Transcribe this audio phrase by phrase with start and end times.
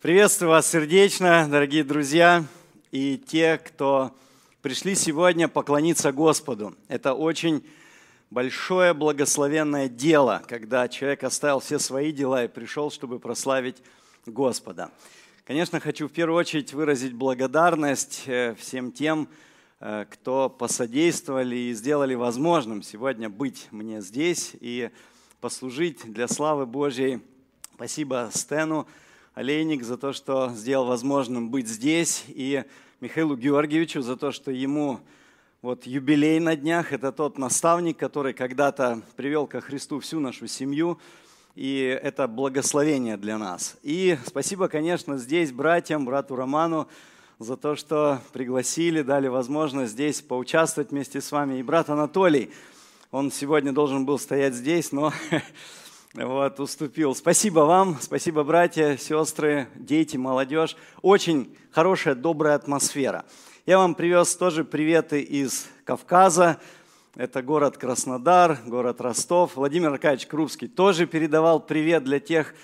[0.00, 2.46] Приветствую вас сердечно, дорогие друзья,
[2.90, 4.16] и те, кто
[4.62, 6.74] пришли сегодня поклониться Господу.
[6.88, 7.62] Это очень
[8.30, 13.76] большое благословенное дело, когда человек оставил все свои дела и пришел, чтобы прославить
[14.24, 14.90] Господа.
[15.44, 19.28] Конечно, хочу в первую очередь выразить благодарность э, всем тем,
[19.80, 24.88] э, кто посодействовали и сделали возможным сегодня быть мне здесь и
[25.42, 27.20] послужить для славы Божьей.
[27.74, 28.88] Спасибо Стэну
[29.40, 32.62] Олейник за то, что сделал возможным быть здесь, и
[33.00, 35.00] Михаилу Георгиевичу за то, что ему
[35.62, 36.92] вот юбилей на днях.
[36.92, 41.00] Это тот наставник, который когда-то привел ко Христу всю нашу семью,
[41.54, 43.78] и это благословение для нас.
[43.82, 46.86] И спасибо, конечно, здесь братьям, брату Роману,
[47.38, 51.60] за то, что пригласили, дали возможность здесь поучаствовать вместе с вами.
[51.60, 52.50] И брат Анатолий,
[53.10, 55.14] он сегодня должен был стоять здесь, но
[56.14, 57.14] вот, уступил.
[57.14, 60.76] Спасибо вам, спасибо, братья, сестры, дети, молодежь.
[61.02, 63.24] Очень хорошая, добрая атмосфера.
[63.64, 66.58] Я вам привез тоже приветы из Кавказа.
[67.14, 69.54] Это город Краснодар, город Ростов.
[69.54, 72.54] Владимир Аркадьевич Крупский тоже передавал привет для тех,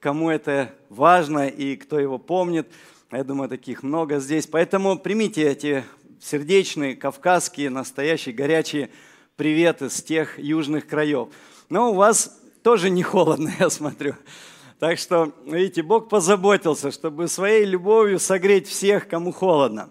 [0.00, 2.68] кому это важно и кто его помнит.
[3.12, 4.48] Я думаю, таких много здесь.
[4.48, 5.84] Поэтому примите эти
[6.20, 8.90] сердечные, кавказские, настоящие, горячие
[9.36, 11.28] приветы с тех южных краев.
[11.68, 14.14] Но у вас тоже не холодно, я смотрю.
[14.78, 19.90] Так что, видите, Бог позаботился, чтобы своей любовью согреть всех, кому холодно.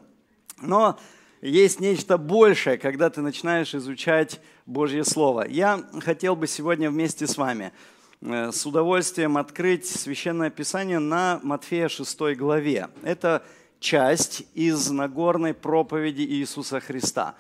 [0.62, 0.98] Но
[1.42, 5.46] есть нечто большее, когда ты начинаешь изучать Божье Слово.
[5.48, 7.74] Я хотел бы сегодня вместе с вами
[8.22, 12.88] э, с удовольствием открыть Священное Писание на Матфея 6 главе.
[13.04, 13.44] Это
[13.80, 17.36] часть из Нагорной проповеди Иисуса Христа.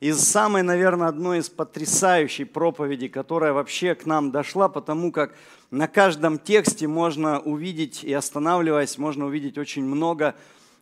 [0.00, 5.34] Из самой, наверное, одной из потрясающей проповедей, которая вообще к нам дошла, потому как
[5.70, 10.34] на каждом тексте можно увидеть, и останавливаясь, можно увидеть очень много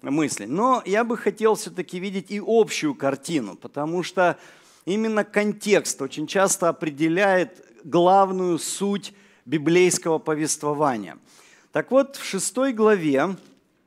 [0.02, 0.46] мысли.
[0.46, 4.36] Но я бы хотел все-таки видеть и общую картину, потому что
[4.84, 11.18] именно контекст очень часто определяет главную суть библейского повествования.
[11.70, 13.36] Так вот, в шестой главе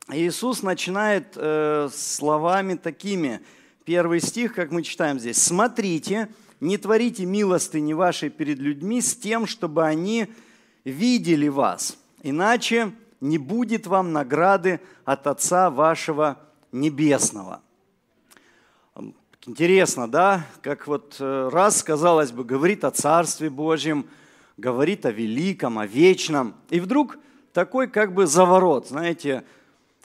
[0.10, 3.42] Иисус начинает э, словами такими.
[3.88, 5.42] Первый стих, как мы читаем здесь.
[5.42, 6.28] «Смотрите,
[6.60, 10.28] не творите милостыни вашей перед людьми с тем, чтобы они
[10.84, 16.38] видели вас, иначе не будет вам награды от Отца вашего
[16.74, 17.62] Небесного.
[19.46, 24.10] Интересно, да, как вот э, раз, казалось бы, говорит о Царстве Божьем,
[24.58, 27.20] говорит о великом, о вечном, и вдруг
[27.54, 29.46] такой как бы заворот, знаете,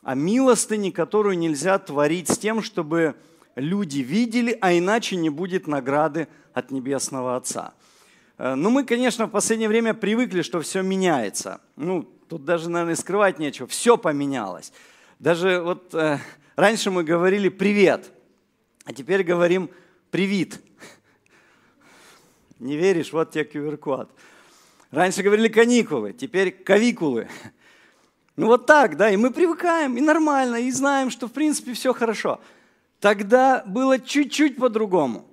[0.04, 3.16] о милостыне, которую нельзя творить с тем, чтобы
[3.56, 7.74] люди видели, а иначе не будет награды от Небесного Отца.
[8.38, 11.60] Э, ну, мы, конечно, в последнее время привыкли, что все меняется.
[11.76, 13.68] Ну, Тут даже, наверное, скрывать нечего.
[13.68, 14.72] Все поменялось.
[15.18, 16.16] Даже вот э,
[16.56, 18.10] раньше мы говорили «привет»,
[18.86, 19.68] а теперь говорим
[20.10, 20.58] «привит».
[22.58, 23.12] Не веришь?
[23.12, 24.10] Вот тебе QR-код.
[24.90, 27.28] Раньше говорили каникулы, теперь кавикулы.
[28.36, 31.92] Ну вот так, да, и мы привыкаем, и нормально, и знаем, что в принципе все
[31.92, 32.40] хорошо.
[33.02, 35.26] Тогда было чуть-чуть по-другому.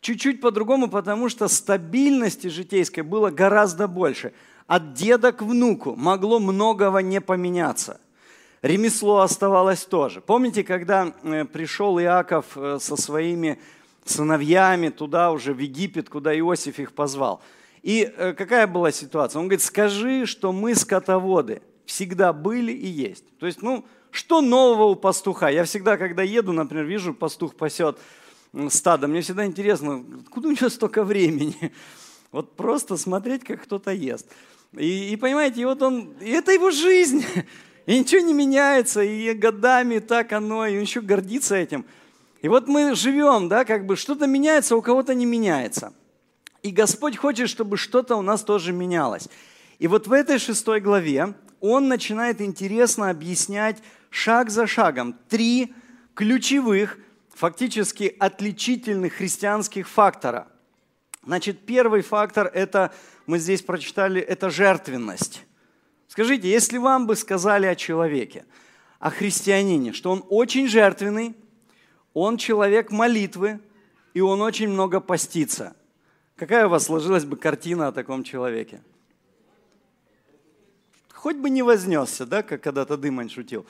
[0.00, 4.34] Чуть-чуть по-другому, потому что стабильности житейской было гораздо больше–
[4.66, 8.00] от деда к внуку могло многого не поменяться.
[8.62, 10.22] Ремесло оставалось тоже.
[10.22, 13.60] Помните, когда э, пришел Иаков э, со своими
[14.04, 17.42] сыновьями туда уже в Египет, куда Иосиф их позвал?
[17.82, 19.40] И э, какая была ситуация?
[19.40, 23.24] Он говорит, скажи, что мы скотоводы, всегда были и есть.
[23.38, 25.48] То есть, ну, что нового у пастуха?
[25.48, 27.98] Я всегда, когда еду, например, вижу, пастух пасет
[28.68, 31.72] стадо, мне всегда интересно, куда у него столько времени?
[32.30, 34.26] Вот просто смотреть, как кто-то ест.
[34.74, 37.26] И, и понимаете, и вот он, и это его жизнь,
[37.86, 41.84] и ничего не меняется, и годами так оно, и он еще гордится этим.
[42.40, 45.92] И вот мы живем, да, как бы что-то меняется, у кого-то не меняется.
[46.62, 49.28] И Господь хочет, чтобы что-то у нас тоже менялось.
[49.78, 55.74] И вот в этой шестой главе он начинает интересно объяснять шаг за шагом три
[56.14, 56.98] ключевых,
[57.34, 60.46] фактически отличительных христианских фактора.
[61.24, 62.92] Значит, первый фактор– это
[63.26, 65.44] мы здесь прочитали, это жертвенность.
[66.08, 68.44] Скажите, если вам бы сказали о человеке,
[68.98, 71.34] о христианине, что он очень жертвенный,
[72.12, 73.60] он человек молитвы,
[74.12, 75.74] и он очень много постится,
[76.36, 78.82] какая у вас сложилась бы картина о таком человеке?
[81.14, 83.64] Хоть бы не вознесся, да, как когда-то Дымань шутил.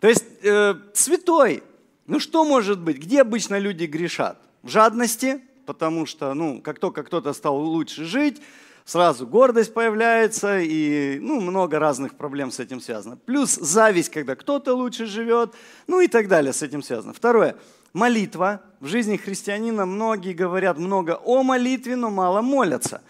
[0.00, 1.62] То есть э, святой,
[2.06, 2.98] ну что может быть?
[2.98, 4.38] Где обычно люди грешат?
[4.62, 8.40] В жадности, потому что, ну, как только кто-то стал лучше жить,
[8.84, 13.16] сразу гордость появляется, и ну, много разных проблем с этим связано.
[13.16, 15.54] Плюс зависть, когда кто-то лучше живет,
[15.86, 17.12] ну и так далее с этим связано.
[17.12, 17.56] Второе.
[17.92, 18.62] Молитва.
[18.80, 23.02] В жизни христианина многие говорят много о молитве, но мало молятся.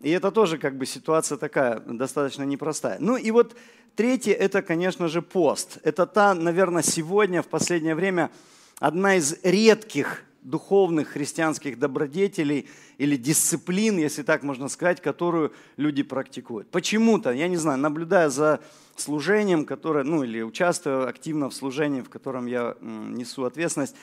[0.00, 2.98] И это тоже как бы ситуация такая достаточно непростая.
[3.00, 3.56] Ну и вот
[3.96, 5.78] третье– это, конечно же, пост.
[5.82, 8.30] Это та, наверное, сегодня, в последнее время,
[8.78, 12.66] одна из редких духовных христианских добродетелей
[12.96, 16.70] или дисциплин, если так можно сказать, которую люди практикуют.
[16.70, 18.60] Почему-то, я не знаю, наблюдая за
[18.96, 23.96] служением, которое, ну или участвуя активно в служении, в котором я несу ответственность,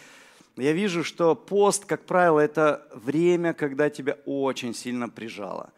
[0.58, 5.72] я вижу, что пост, как правило, это время, когда тебя очень сильно прижало.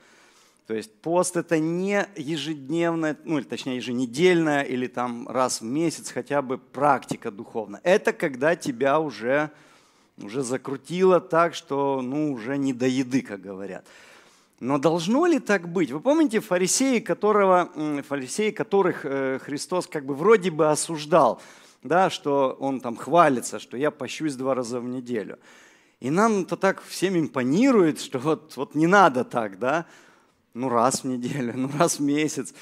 [0.68, 6.12] То есть пост это не ежедневная, ну или точнее еженедельная или там раз в месяц
[6.12, 7.82] хотя бы практика духовная.
[7.84, 9.50] Это когда тебя уже
[10.24, 13.86] уже закрутило так, что ну, уже не до еды, как говорят.
[14.60, 15.92] Но должно ли так быть?
[15.92, 17.70] Вы помните фарисеи, которого,
[18.08, 21.42] фарисеи которых э, Христос как бы вроде бы осуждал,
[21.84, 25.40] да, что он там хвалится, что я пощусь два раза в неделю.
[26.00, 29.86] И нам это так всем импонирует, что вот, вот не надо так, да,
[30.54, 32.54] ну раз в неделю, ну раз в месяц.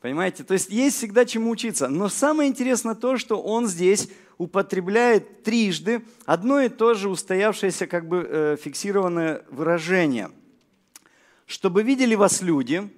[0.00, 0.44] Понимаете?
[0.44, 1.88] То есть есть всегда чему учиться.
[1.88, 8.06] Но самое интересное то, что он здесь употребляет трижды одно и то же устоявшееся, как
[8.06, 10.30] бы э, фиксированное выражение.
[11.46, 12.88] «Чтобы видели вас люди».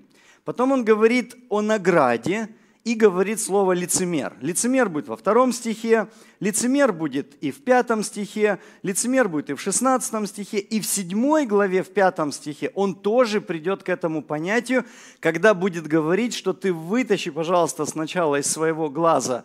[0.44, 2.48] Потом он говорит о награде
[2.84, 4.36] и говорит слово «лицемер».
[4.40, 6.08] Лицемер будет во втором стихе,
[6.40, 11.44] лицемер будет и в пятом стихе, лицемер будет и в шестнадцатом стихе, и в седьмой
[11.46, 14.84] главе, в пятом стихе он тоже придет к этому понятию,
[15.20, 19.44] когда будет говорить, что ты вытащи, пожалуйста, сначала из своего глаза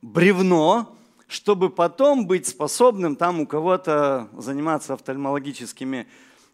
[0.00, 0.96] бревно,
[1.28, 6.06] чтобы потом быть способным там у кого-то заниматься офтальмологическими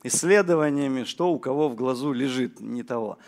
[0.02, 3.18] исследованиями, что у кого в глазу лежит, не того.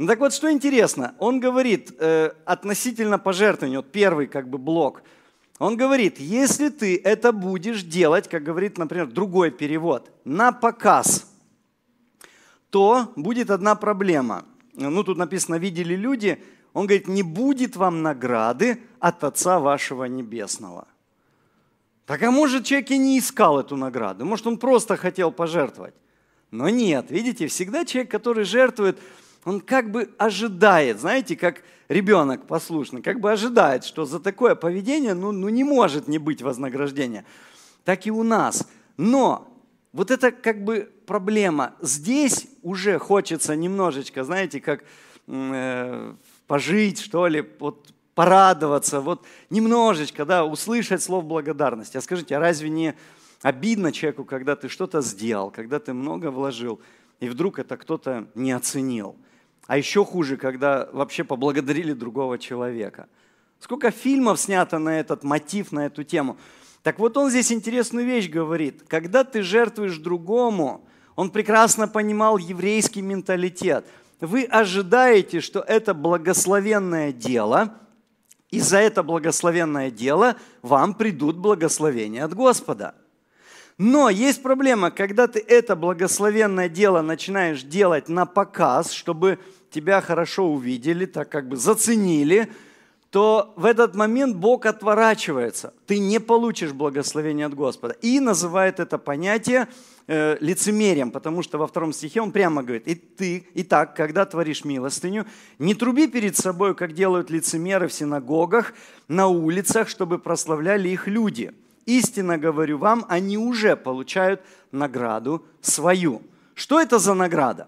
[0.00, 5.02] Ну так вот, что интересно, он говорит э, относительно пожертвования, вот первый как бы блок,
[5.58, 11.30] он говорит, если ты это будешь делать, как говорит, например, другой перевод, на показ,
[12.70, 14.46] то будет одна проблема.
[14.72, 16.42] Ну, тут написано, видели люди,
[16.72, 20.88] он говорит, не будет вам награды от Отца вашего Небесного.
[22.06, 25.92] Так а может человек и не искал эту награду, может он просто хотел пожертвовать.
[26.50, 28.98] Но нет, видите, всегда человек, который жертвует,
[29.44, 35.14] он как бы ожидает, знаете, как ребенок послушный, как бы ожидает, что за такое поведение
[35.14, 37.24] ну, ну не может не быть вознаграждения.
[37.84, 38.68] Так и у нас.
[38.96, 39.48] Но
[39.92, 41.74] вот это как бы проблема.
[41.80, 44.84] Здесь уже хочется немножечко, знаете, как
[45.26, 46.14] э,
[46.46, 51.96] пожить, что ли, вот порадоваться, вот немножечко, да, услышать слов благодарности.
[51.96, 52.94] А скажите, а разве не
[53.42, 56.80] обидно человеку, когда ты что-то сделал, когда ты много вложил,
[57.20, 59.16] и вдруг это кто-то не оценил?
[59.70, 63.06] А еще хуже, когда вообще поблагодарили другого человека.
[63.60, 66.36] Сколько фильмов снято на этот мотив, на эту тему.
[66.82, 68.82] Так вот он здесь интересную вещь говорит.
[68.88, 70.84] Когда ты жертвуешь другому,
[71.14, 73.86] он прекрасно понимал еврейский менталитет–
[74.20, 77.74] вы ожидаете, что это благословенное дело,
[78.50, 82.94] и за это благословенное дело вам придут благословения от Господа.
[83.78, 89.38] Но есть проблема, когда ты это благословенное дело начинаешь делать на показ, чтобы
[89.70, 92.48] тебя хорошо увидели, так как бы заценили,
[93.10, 95.74] то в этот момент Бог отворачивается.
[95.86, 97.96] Ты не получишь благословения от Господа.
[98.02, 99.66] И называет это понятие
[100.06, 104.24] э, лицемерием, потому что во втором стихе он прямо говорит, и ты, и так, когда
[104.26, 105.26] творишь милостыню,
[105.58, 108.74] не труби перед собой, как делают лицемеры в синагогах,
[109.08, 111.52] на улицах, чтобы прославляли их люди.
[111.86, 116.22] Истинно говорю вам, они уже получают награду свою.
[116.54, 117.66] Что это за награда?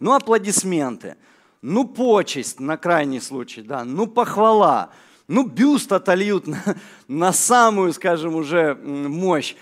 [0.00, 1.14] Ну, аплодисменты–
[1.62, 4.90] ну почесть на крайний случай, да, ну похвала,
[5.28, 6.76] ну бюст отольют на,
[7.08, 9.54] на самую, скажем, уже мощь.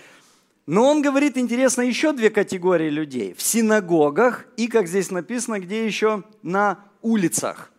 [0.67, 3.33] Но он говорит, интересно, еще две категории людей.
[3.33, 7.71] В синагогах и, как здесь написано, где еще на улицах.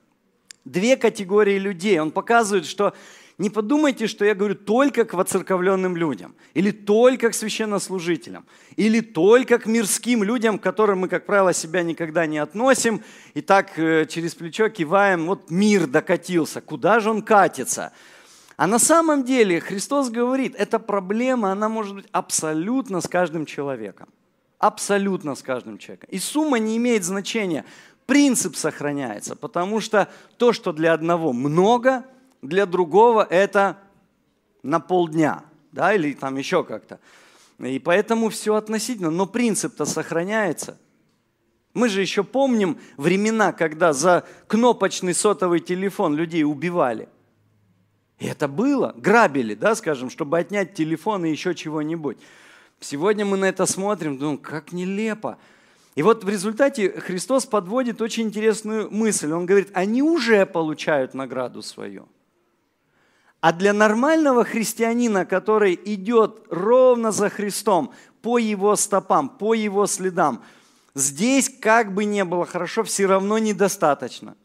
[0.64, 1.98] Две категории людей.
[2.00, 2.92] Он показывает, что
[3.38, 8.44] не подумайте, что я говорю только к воцерковленным людям, или только к священнослужителям,
[8.76, 13.02] или только к мирским людям, к которым мы, как правило, себя никогда не относим,
[13.34, 17.92] и так э, через плечо киваем, вот мир докатился, куда же он катится?
[18.56, 24.08] А на самом деле Христос говорит, эта проблема, она может быть абсолютно с каждым человеком.
[24.58, 26.08] Абсолютно с каждым человеком.
[26.12, 27.64] И сумма не имеет значения.
[28.06, 32.04] Принцип сохраняется, потому что то, что для одного много,
[32.42, 33.78] для другого это
[34.62, 37.00] на полдня, да, или там еще как-то.
[37.58, 40.78] И поэтому все относительно, но принцип-то сохраняется.
[41.74, 47.08] Мы же еще помним времена, когда за кнопочный сотовый телефон людей убивали.
[48.18, 52.18] И это было, грабили, да, скажем, чтобы отнять телефон и еще чего-нибудь.
[52.78, 55.38] Сегодня мы на это смотрим, думаем, как нелепо.
[55.94, 59.30] И вот в результате Христос подводит очень интересную мысль.
[59.32, 62.08] Он говорит, они уже получают награду свою.
[63.42, 70.44] А для нормального христианина, который идет ровно за Христом, по его стопам, по его следам,
[70.94, 74.36] здесь как бы не было хорошо, все равно недостаточно.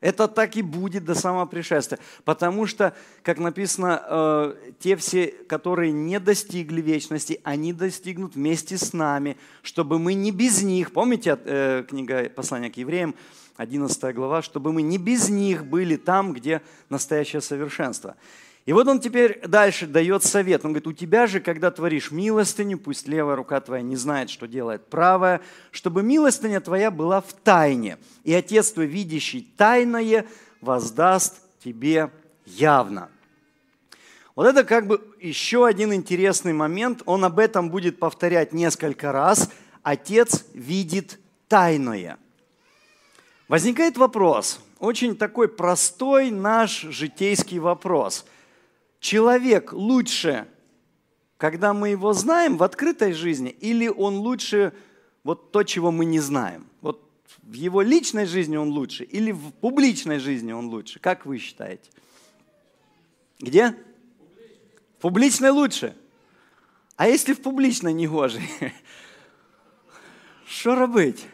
[0.00, 2.00] Это так и будет до самого пришествия.
[2.24, 8.92] Потому что, как написано, э, те все, которые не достигли вечности, они достигнут вместе с
[8.92, 13.14] нами, чтобы мы не без них, помните э, книга послания к евреям,
[13.56, 18.16] 11 глава, чтобы мы не без них были там, где настоящее совершенство.
[18.64, 20.64] И вот он теперь дальше дает совет.
[20.64, 24.46] Он говорит, у тебя же, когда творишь милостыню, пусть левая рука твоя не знает, что
[24.46, 25.40] делает правая,
[25.72, 30.26] чтобы милостыня твоя была в тайне, и Отец твой, видящий тайное,
[30.60, 32.10] воздаст тебе
[32.46, 33.08] явно.
[34.34, 37.02] Вот это как бы еще один интересный момент.
[37.04, 39.50] Он об этом будет повторять несколько раз.
[39.82, 41.18] Отец видит
[41.48, 42.16] тайное.
[43.52, 48.24] Возникает вопрос, очень такой простой наш житейский вопрос–
[48.98, 50.48] человек лучше,
[51.36, 54.72] когда мы его знаем в открытой жизни, или он лучше
[55.22, 56.66] вот то, чего мы не знаем?
[56.80, 57.06] Вот
[57.42, 60.98] в его личной жизни он лучше или в публичной жизни он лучше?
[60.98, 61.90] Как вы считаете?
[63.38, 63.76] Где?
[64.96, 65.94] В публичной лучше.
[66.96, 68.48] А если в публичной негожий?
[70.46, 71.26] Что робить?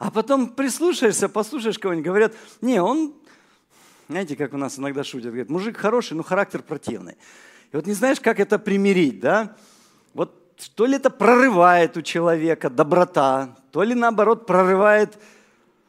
[0.00, 3.12] А потом прислушаешься, послушаешь кого-нибудь, говорят, не, он
[4.08, 7.16] знаете, как у нас иногда шутят, говорят, мужик хороший, но характер противный.
[7.70, 9.54] И вот не знаешь, как это примирить, да?
[10.14, 15.18] Вот то ли это прорывает у человека доброта, то ли наоборот прорывает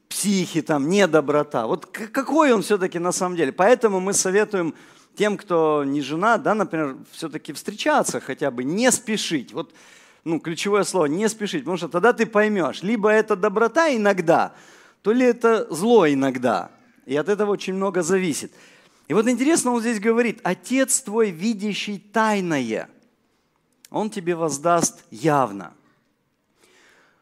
[0.09, 1.65] психи, там, недоброта.
[1.65, 3.53] Вот какой он все-таки на самом деле?
[3.53, 4.75] Поэтому мы советуем
[5.15, 9.53] тем, кто не жена, да, например, все-таки встречаться хотя бы, не спешить.
[9.53, 9.73] Вот
[10.23, 14.53] ну, ключевое слово, не спешить, потому что тогда ты поймешь, либо это доброта иногда,
[15.01, 16.71] то ли это зло иногда.
[17.05, 18.53] И от этого очень много зависит.
[19.07, 22.89] И вот интересно, он здесь говорит, Отец твой, видящий тайное,
[23.89, 25.73] Он тебе воздаст явно.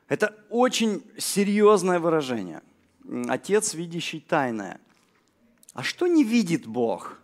[0.08, 2.62] Это очень серьезное выражение.
[3.28, 4.80] Отец, видящий тайное.
[5.74, 7.20] А что не видит Бог?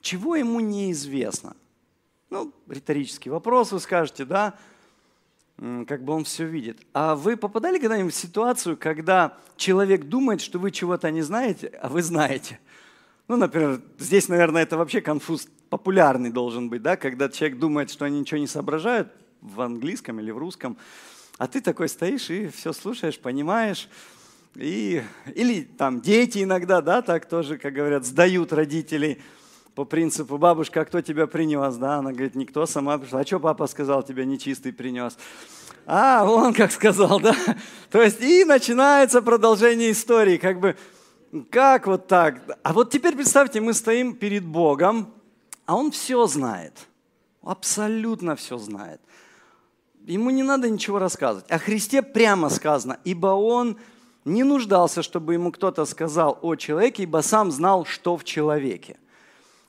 [0.00, 1.56] Чего ему неизвестно?
[2.34, 4.54] Ну, риторический вопрос, вы скажете, да?
[5.56, 6.80] как бы он все видит.
[6.92, 11.88] А вы попадали когда-нибудь в ситуацию, когда человек думает, что вы чего-то не знаете, а
[11.88, 12.58] вы знаете?
[13.28, 18.04] Ну, например, здесь, наверное, это вообще конфуз популярный должен быть, да, когда человек думает, что
[18.04, 20.76] они ничего не соображают в английском или в русском,
[21.38, 23.88] а ты такой стоишь и все слушаешь, понимаешь.
[24.56, 25.04] И,
[25.36, 29.22] или там дети иногда, да, так тоже, как говорят, сдают родителей–
[29.74, 31.74] по принципу, бабушка, а кто тебя принес?
[31.76, 33.20] Да, она говорит, никто, сама пришла.
[33.20, 35.16] А что папа сказал, тебя нечистый принес?
[35.86, 37.34] А, он как сказал, да?
[37.90, 40.76] То есть и начинается продолжение истории, как бы,
[41.50, 42.40] как вот так?
[42.62, 45.12] А вот теперь представьте, мы стоим перед Богом,
[45.66, 46.86] а Он все знает,
[47.42, 49.00] абсолютно все знает.
[50.06, 51.50] Ему не надо ничего рассказывать.
[51.50, 53.78] О Христе прямо сказано, ибо Он
[54.24, 58.98] не нуждался, чтобы ему кто-то сказал о человеке, ибо сам знал, что в человеке.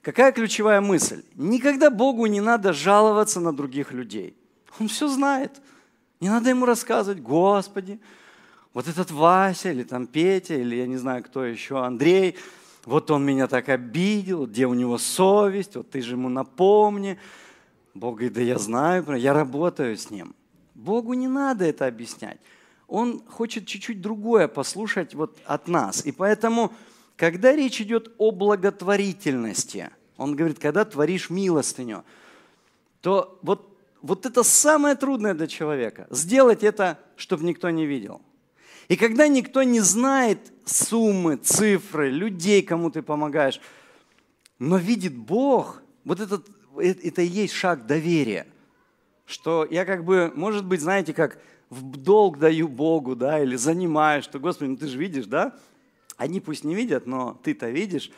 [0.06, 1.24] Какая ключевая мысль?
[1.34, 4.38] Никогда Богу не надо жаловаться на других людей.
[4.80, 5.60] Он все знает.
[6.20, 8.00] Не надо ему рассказывать, Господи,
[8.72, 12.36] вот этот Вася или там Петя, или я не знаю, кто еще, Андрей,
[12.86, 17.18] вот он меня так обидел, где у него совесть, вот ты же ему напомни.
[17.96, 20.36] Бог говорит, да я знаю, я работаю с ним.
[20.76, 22.38] Богу не надо это объяснять.
[22.88, 26.06] Он хочет чуть-чуть другое послушать вот от нас.
[26.06, 26.72] И поэтому
[27.16, 32.04] когда речь идет о благотворительности, он говорит, когда творишь милостыню,
[33.02, 36.08] то вот, вот это самое трудное для человека.
[36.10, 38.22] Сделать это, чтобы никто не видел.
[38.88, 43.60] И когда никто не знает суммы, цифры, людей, кому ты помогаешь,
[44.60, 48.48] но видит Бог, вот этот, э, это и есть шаг доверия.
[49.26, 54.22] Что я как бы, может быть, знаете, как в долг даю Богу, да, или занимаю,
[54.22, 55.56] что, Господи, ну ты же видишь, да,
[56.18, 58.12] они пусть не видят, но ты-то видишь.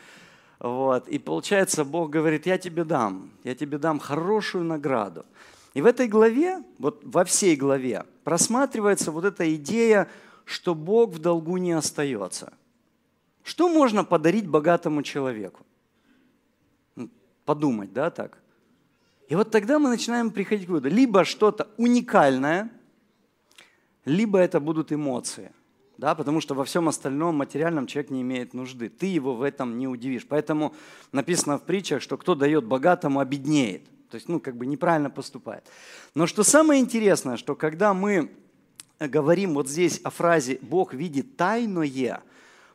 [0.59, 1.07] Вот.
[1.07, 5.25] И получается, Бог говорит, я тебе дам, я тебе дам хорошую награду.
[5.73, 10.07] И в этой главе, вот во всей главе, просматривается вот эта идея,
[10.45, 12.53] что Бог в долгу не остается.
[13.43, 15.65] Что можно подарить богатому человеку?
[16.95, 17.09] Ну,
[17.45, 18.39] подумать, да, так?
[19.29, 20.89] И вот тогда мы начинаем приходить к выводу.
[20.89, 22.69] Либо что-то уникальное,
[24.05, 25.51] либо это будут эмоции.
[25.97, 28.87] Да, потому что во всем остальном материальном человек не имеет нужды.
[28.89, 30.27] Ты его в этом не удивишь.
[30.27, 30.75] Поэтому
[31.11, 33.83] написано в притчах, что кто дает богатому, обеднеет.
[34.09, 35.65] То есть, ну, как бы неправильно поступает.
[36.13, 38.31] Но что самое интересное, что когда мы
[38.99, 42.21] говорим вот здесь о фразе «Бог видит тайное»,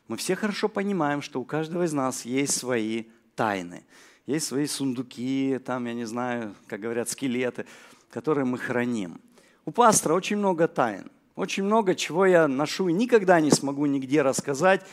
[0.09, 3.83] мы все хорошо понимаем, что у каждого из нас есть свои тайны.
[4.25, 7.65] Есть свои сундуки, там, я не знаю, как говорят, скелеты,
[8.09, 9.19] которые мы храним.
[9.65, 11.09] У пастора очень много тайн.
[11.35, 14.85] Очень много чего я ношу и никогда не смогу нигде рассказать,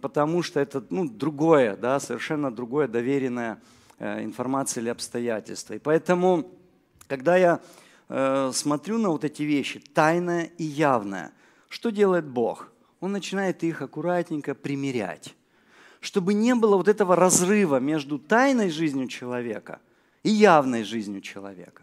[0.00, 3.60] потому что это ну, другое, да, совершенно другое доверенная
[3.98, 5.74] э, информация или обстоятельство.
[5.74, 6.48] И поэтому,
[7.08, 7.60] когда я
[8.08, 11.32] э, смотрю на вот эти вещи, тайное и явное,
[11.68, 12.68] что делает Бог?
[13.00, 15.34] Он начинает их аккуратненько примерять,
[16.00, 19.80] чтобы не было вот этого разрыва между тайной жизнью человека
[20.22, 21.82] и явной жизнью человека.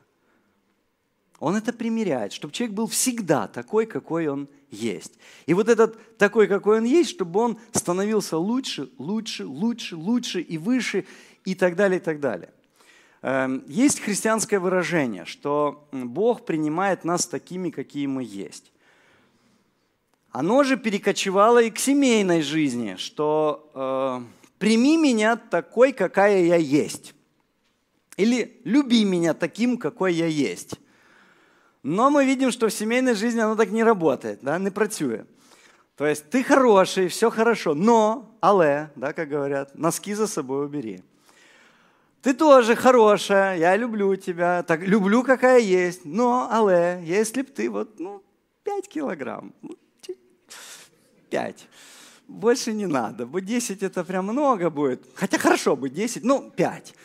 [1.43, 5.11] Он это примеряет, чтобы человек был всегда такой, какой он есть.
[5.45, 10.57] И вот этот такой, какой он есть, чтобы он становился лучше, лучше, лучше, лучше и
[10.57, 11.05] выше
[11.43, 12.53] и так далее, и так далее.
[13.23, 18.71] Эм, есть христианское выражение, что Бог принимает нас такими, какие мы есть.
[20.31, 24.21] Оно же перекочевало и к семейной жизни, что э,
[24.59, 27.13] прими меня такой, какая я есть.
[28.15, 30.79] Или люби меня таким, какой я есть.
[31.83, 35.25] Но мы видим, что в семейной жизни оно так не работает, да, не працює.
[35.95, 41.03] То есть ты хороший, все хорошо, но, але, да, как говорят, носки за собой убери.
[42.23, 47.69] Ты тоже хорошая, я люблю тебя, так люблю, какая есть, но, але, если б ты
[47.69, 48.23] вот, ну,
[48.63, 49.53] 5 килограмм,
[51.29, 51.67] 5,
[52.27, 56.49] ну, больше не надо, бы 10 это прям много будет, хотя хорошо бы 10, ну,
[56.49, 56.95] 5.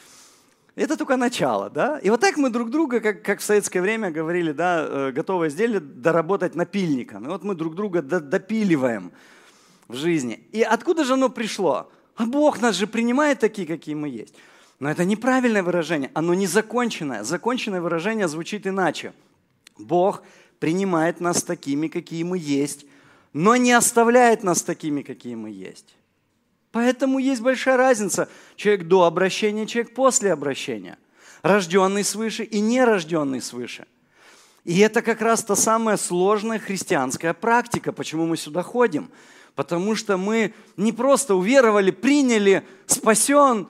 [0.79, 1.99] Это только начало, да?
[1.99, 5.49] И вот так мы друг друга, как, как в советское время говорили, да, э, готовое
[5.49, 7.25] изделие доработать напильником.
[7.25, 9.11] И вот мы друг друга допиливаем
[9.89, 10.47] в жизни.
[10.53, 11.91] И откуда же оно пришло?
[12.15, 14.35] А Бог нас же принимает такие, какие мы есть.
[14.79, 17.25] Но это неправильное выражение, оно не законченное.
[17.25, 19.13] Законченное выражение звучит иначе.
[19.79, 20.23] Бог
[20.61, 22.87] принимает нас такими, какие мы есть,
[23.33, 25.97] но не оставляет нас такими, какие мы есть.
[26.73, 28.29] Поэтому есть большая разница.
[28.57, 30.99] Человек до обращения, человек после обращения.
[31.43, 33.87] Рожденный свыше и нерожденный свыше.
[34.65, 39.11] И это как раз та самая сложная христианская практика, почему мы сюда ходим.
[39.55, 43.69] Потому что мы не просто уверовали, приняли, спасен,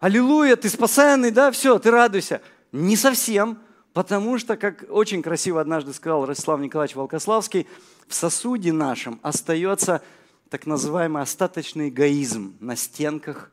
[0.00, 2.40] аллилуйя, ты спасенный, да, все, ты радуйся.
[2.72, 3.58] Не совсем,
[3.92, 7.66] потому что, как очень красиво однажды сказал Ростислав Николаевич Волкославский,
[8.06, 10.02] в сосуде нашем остается
[10.50, 13.50] так называемый остаточный эгоизм на стенках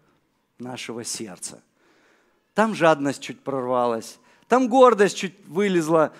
[0.59, 1.61] нашего сердца.
[2.53, 6.13] Там жадность чуть прорвалась, там гордость чуть вылезла,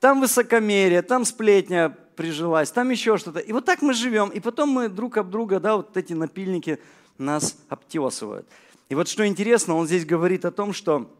[0.00, 3.38] там высокомерие, там сплетня прижилась, там еще что-то.
[3.38, 6.78] И вот так мы живем, и потом мы друг об друга, да, вот эти напильники
[7.16, 8.46] нас обтесывают.
[8.90, 11.10] И вот что интересно, он здесь говорит о том, что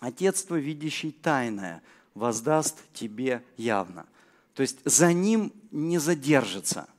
[0.00, 1.82] Отец твой, видящий тайное,
[2.14, 4.04] воздаст тебе явно.
[4.52, 6.88] То есть за ним не задержится–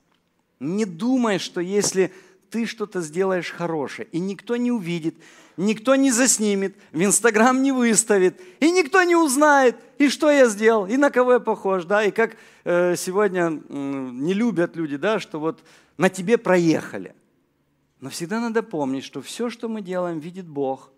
[0.59, 2.13] не думай, что если
[2.49, 5.15] ты что-то сделаешь хорошее, и никто не увидит,
[5.57, 10.85] никто не заснимет, в Инстаграм не выставит, и никто не узнает, и что я сделал,
[10.85, 15.19] и на кого я похож, да, и как э, сегодня э, не любят люди, да,
[15.19, 15.63] что вот
[15.97, 17.13] на тебе проехали.
[17.99, 20.91] Но всегда надо помнить, что все, что мы делаем, видит Бог.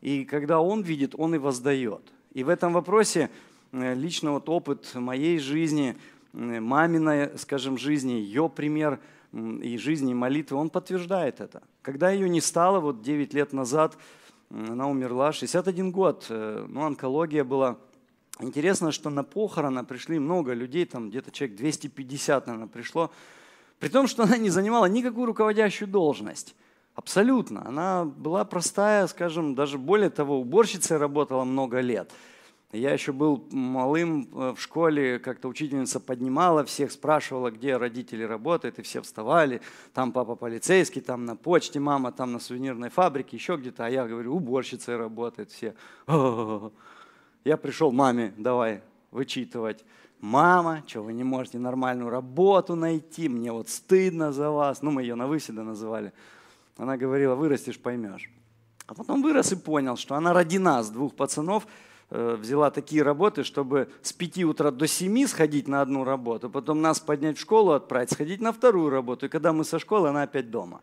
[0.00, 2.02] И когда Он видит, Он и воздает.
[2.34, 3.30] И в этом вопросе
[3.72, 5.96] э, лично вот опыт моей жизни–
[6.32, 9.00] маминой, скажем, жизни, ее пример
[9.32, 11.62] и жизни, молитвы, он подтверждает это.
[11.82, 13.96] Когда ее не стало, вот 9 лет назад,
[14.50, 17.76] она умерла, 61 год, э, ну, онкология была.
[18.40, 23.10] Интересно, что на похороны пришли много людей, там где-то человек 250, наверное, пришло,
[23.78, 26.54] при том, что она не занимала никакую руководящую должность.
[26.94, 27.66] Абсолютно.
[27.66, 32.10] Она была простая, скажем, даже более того, уборщицей работала много лет–
[32.72, 38.78] я еще был малым э, в школе, как-то учительница поднимала всех, спрашивала, где родители работают,
[38.78, 39.62] и все вставали.
[39.94, 43.86] Там папа полицейский, там на почте мама, там на сувенирной фабрике, еще где-то.
[43.86, 45.74] А я говорю, уборщицей работает все.
[47.44, 49.86] Я пришел маме, давай вычитывать.
[50.20, 54.82] Мама, что вы не можете нормальную работу найти, мне вот стыдно за вас.
[54.82, 56.12] Ну, мы ее на выседа называли.
[56.76, 58.30] Она говорила, вырастешь, поймешь.
[58.86, 61.66] А потом вырос и понял, что она родина с двух пацанов–
[62.10, 67.00] взяла такие работы, чтобы с 5 утра до 7 сходить на одну работу, потом нас
[67.00, 69.26] поднять в школу, отправить, сходить на вторую работу.
[69.26, 70.80] И когда мы со школы, она опять дома.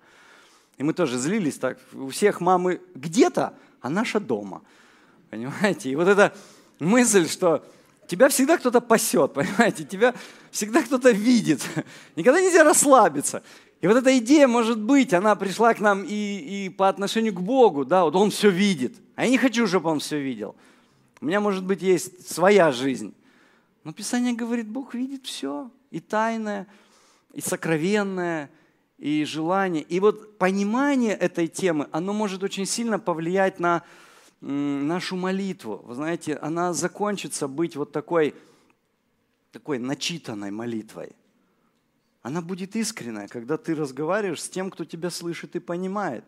[0.77, 1.79] И мы тоже злились так.
[1.93, 4.61] У всех мамы где-то, а наша дома.
[5.29, 5.89] Понимаете?
[5.89, 6.33] И вот эта
[6.79, 7.63] мысль, что
[8.07, 9.83] тебя всегда кто-то пасет, понимаете?
[9.83, 10.13] Тебя
[10.51, 11.61] всегда кто-то видит.
[12.15, 13.41] Никогда нельзя расслабиться.
[13.81, 17.41] И вот эта идея, может быть, она пришла к нам и, и по отношению к
[17.41, 18.95] Богу, да, вот Он все видит.
[19.15, 20.55] А я не хочу, чтобы Он все видел.
[21.21, 23.13] У меня, может быть, есть своя жизнь.
[23.84, 26.67] Но Писание говорит, Бог видит все, и тайное,
[27.34, 28.49] и сокровенное,
[28.97, 29.84] и желание.
[29.84, 33.84] И вот понимание этой темы, оно может очень сильно повлиять на
[34.41, 35.82] нашу молитву.
[35.86, 38.36] Вы знаете, она закончится быть вот такой,
[39.51, 41.13] такой начитанной молитвой.
[42.21, 46.25] Она будет искренняя, когда ты разговариваешь с тем, кто тебя слышит и понимает.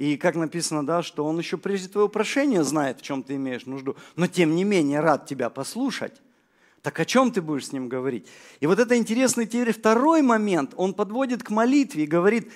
[0.00, 3.66] И как написано, да, что он еще прежде твоего прошения знает, в чем ты имеешь
[3.66, 6.14] нужду, но тем не менее рад тебя послушать.
[6.80, 8.26] Так о чем ты будешь с ним говорить?
[8.60, 10.72] И вот это интересный теперь второй момент.
[10.76, 12.50] Он подводит к молитве и говорит,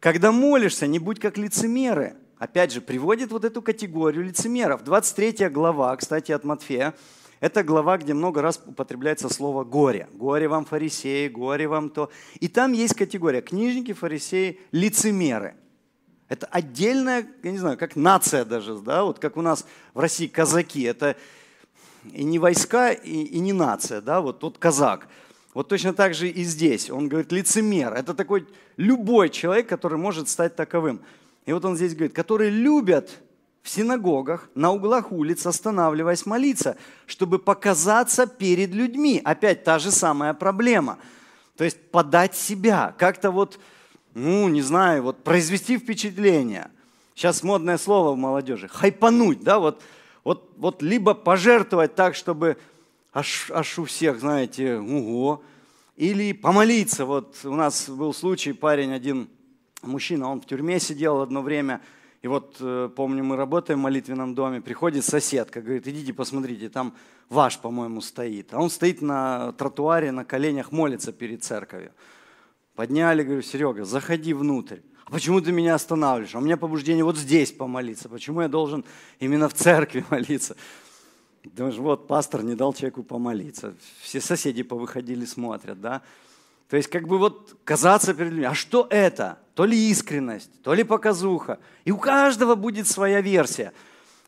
[0.00, 4.82] когда молишься, не будь как лицемеры– опять же, приводит вот эту категорию лицемеров.
[4.84, 6.94] 23 глава, кстати, от Матфея,
[7.40, 10.08] это глава, где много раз употребляется слово «горе».
[10.14, 12.10] «Горе вам, фарисеи», «горе вам то».
[12.40, 15.54] И там есть категория книжники, фарисеи, лицемеры.
[16.28, 19.64] Это отдельная, я не знаю, как нация даже, да, вот как у нас
[19.94, 20.82] в России казаки.
[20.82, 21.16] Это
[22.12, 25.08] и не войска, и, и не нация, да, вот тот казак.
[25.54, 26.90] Вот точно так же и здесь.
[26.90, 27.94] Он говорит, лицемер.
[27.94, 31.00] Это такой любой человек, который может стать таковым.
[31.46, 33.10] И вот он здесь говорит, которые любят
[33.62, 39.20] в синагогах, на углах улиц, останавливаясь молиться, чтобы показаться перед людьми.
[39.24, 40.98] Опять та же самая проблема.
[41.56, 43.58] То есть подать себя, как-то вот,
[44.14, 46.70] ну, не знаю, вот произвести впечатление.
[47.14, 48.68] Сейчас модное слово в молодежи.
[48.68, 49.82] Хайпануть, да, вот,
[50.24, 52.56] вот, вот либо пожертвовать так, чтобы
[53.12, 55.42] аж, аж у всех, знаете, уго,
[55.96, 57.04] или помолиться.
[57.04, 59.28] Вот у нас был случай, парень один
[59.82, 61.80] мужчина, он в тюрьме сидел одно время,
[62.22, 66.94] и вот э, помню, мы работаем в молитвенном доме, приходит соседка, говорит, идите посмотрите, там
[67.28, 68.52] ваш, по-моему, стоит.
[68.52, 71.92] А он стоит на тротуаре, на коленях, молится перед церковью.
[72.78, 74.78] Подняли, говорю, Серега, заходи внутрь.
[75.04, 76.36] А почему ты меня останавливаешь?
[76.36, 78.08] А у меня побуждение вот здесь помолиться.
[78.08, 78.84] Почему я должен
[79.18, 80.54] именно в церкви молиться?
[81.42, 83.74] Думаешь, вот пастор не дал человеку помолиться.
[84.00, 86.02] Все соседи повыходили, смотрят, да?
[86.68, 88.44] То есть как бы вот казаться перед людьми.
[88.44, 89.40] А что это?
[89.54, 91.58] То ли искренность, то ли показуха.
[91.84, 93.72] И у каждого будет своя версия.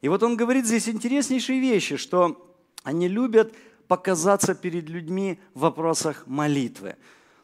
[0.01, 3.55] И вот он говорит здесь интереснейшие вещи, что они любят
[3.87, 6.97] показаться перед людьми в вопросах молитвы.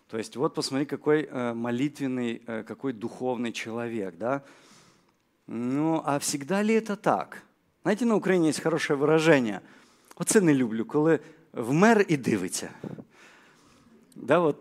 [0.09, 4.17] То есть вот посмотри, какой э, молитвенный, э, какой духовный человек.
[4.19, 4.43] Да?
[5.47, 7.43] Ну, а всегда ли это так?
[7.83, 9.63] Знаете, на Украине есть хорошее выражение.
[10.17, 11.21] Оце не люблю, коли
[11.53, 12.71] вмер і дивиться.
[14.17, 14.57] Да, вот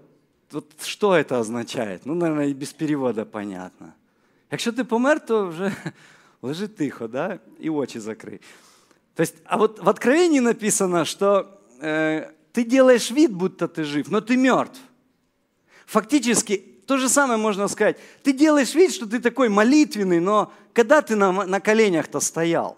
[0.51, 2.05] вот что это означает?
[2.05, 3.93] Ну, наверное, и без перевода понятно.
[4.51, 5.75] Якщо ти помер, то вже
[6.41, 7.39] лежи тихо, да?
[7.59, 8.41] и очи закрой.
[9.13, 14.11] То есть, а вот в Откровении написано, что э, ты делаешь вид, будто ты жив,
[14.11, 14.79] но ты мертв.
[15.85, 17.97] Фактически, то же самое можно сказать.
[18.23, 22.77] Ты делаешь вид, что ты такой молитвенный, но когда ты на, на коленях-то стоял?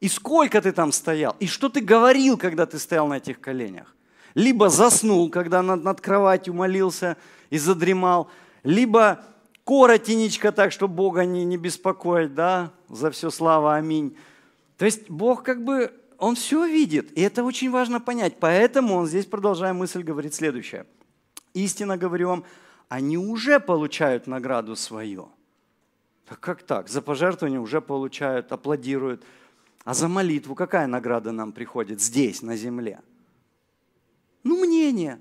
[0.00, 1.36] И сколько ты там стоял?
[1.40, 3.96] И что ты говорил, когда ты стоял на этих коленях?
[4.36, 7.16] либо заснул, когда над, над кроватью молился
[7.48, 8.28] и задремал,
[8.62, 9.24] либо
[9.64, 14.14] коротенечко так, чтобы Бога не, не беспокоить, да, за все слава, аминь.
[14.76, 18.34] То есть Бог как бы, Он все видит, и это очень важно понять.
[18.38, 20.84] Поэтому Он здесь, продолжая мысль, говорит следующее.
[21.56, 22.44] Истинно говорю вам,
[22.90, 25.30] они уже получают награду свою.
[26.26, 26.88] Так как так?
[26.90, 29.24] За пожертвование уже получают, аплодируют.
[29.82, 33.00] А за молитву какая награда нам приходит здесь, на земле?
[34.42, 35.18] Ну, мнение.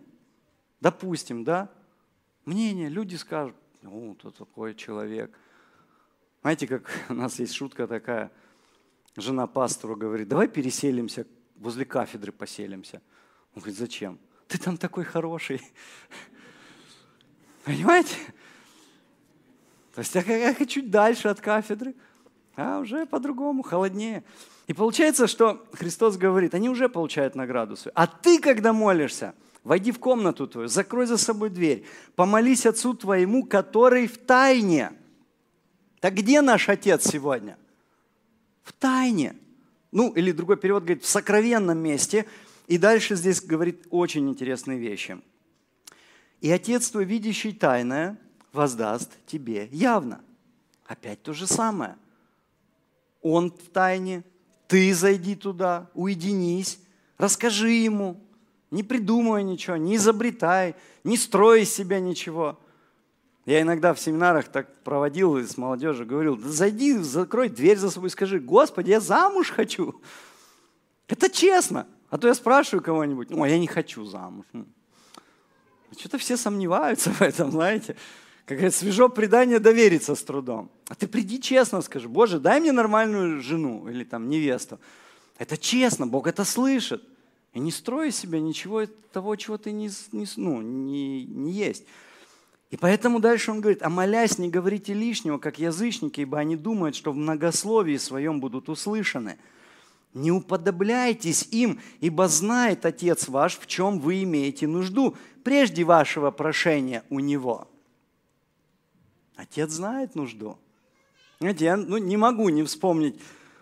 [0.81, 1.69] Допустим, да?
[2.43, 2.89] Мнение.
[2.89, 5.33] Люди скажут, ну, кто такой человек.
[6.41, 8.29] Знаете, как у нас есть шутка такая,
[9.15, 13.01] жена пастору говорит, давай переселимся, возле кафедры поселимся.
[13.53, 14.19] Он говорит, зачем?
[14.47, 15.61] Ты там такой хороший.
[17.63, 18.15] Понимаете?
[19.95, 21.95] То есть я хочу дальше от кафедры,
[22.55, 24.23] а уже по-другому, холоднее.
[24.67, 27.93] И получается, что Христос говорит, они уже получают награду свою.
[27.95, 33.45] А ты, когда молишься, войди в комнату твою, закрой за собой дверь, помолись Отцу твоему,
[33.45, 34.91] который в тайне.
[36.01, 37.57] Так где наш Отец сегодня?
[38.63, 39.35] В тайне.
[39.91, 42.25] Ну, или другой перевод говорит, в сокровенном месте.
[42.67, 45.21] И дальше здесь говорит очень интересные вещи.
[46.41, 48.19] И Отец твой, видящий тайное,
[48.51, 50.21] воздаст тебе явно.
[50.85, 51.97] Опять то же самое.
[53.21, 54.23] Он в тайне,
[54.67, 56.79] ты зайди туда, уединись,
[57.17, 58.21] расскажи ему,
[58.71, 62.59] не придумывай ничего, не изобретай, не строй из себя ничего.
[63.45, 68.09] Я иногда в семинарах так проводил с молодежью, говорил, да зайди, закрой дверь за собой,
[68.09, 70.01] скажи, Господи, я замуж хочу.
[71.07, 71.87] Это честно.
[72.15, 74.45] А то я спрашиваю кого-нибудь, ой, я не хочу замуж.
[75.99, 77.97] Что-то все сомневаются в этом, знаете.
[78.45, 80.71] Как говорят, свежо предание довериться с трудом.
[80.87, 84.79] А ты приди честно, скажи, Боже, дай мне нормальную жену или там невесту.
[85.37, 87.03] Это честно, Бог это слышит.
[87.51, 91.83] И не строй себя ничего того, чего ты не, не, ну, не, не есть.
[92.71, 96.95] И поэтому дальше он говорит, а молясь, не говорите лишнего, как язычники, ибо они думают,
[96.95, 99.37] что в многословии своем будут услышаны.
[100.15, 107.03] Не уподобляйтесь им, ибо знает Отец ваш, в чем вы имеете нужду, прежде вашего прошения
[107.09, 107.67] у Него.
[109.35, 110.57] Отец знает нужду.
[111.41, 113.19] Знаете, я ну, не могу не вспомнить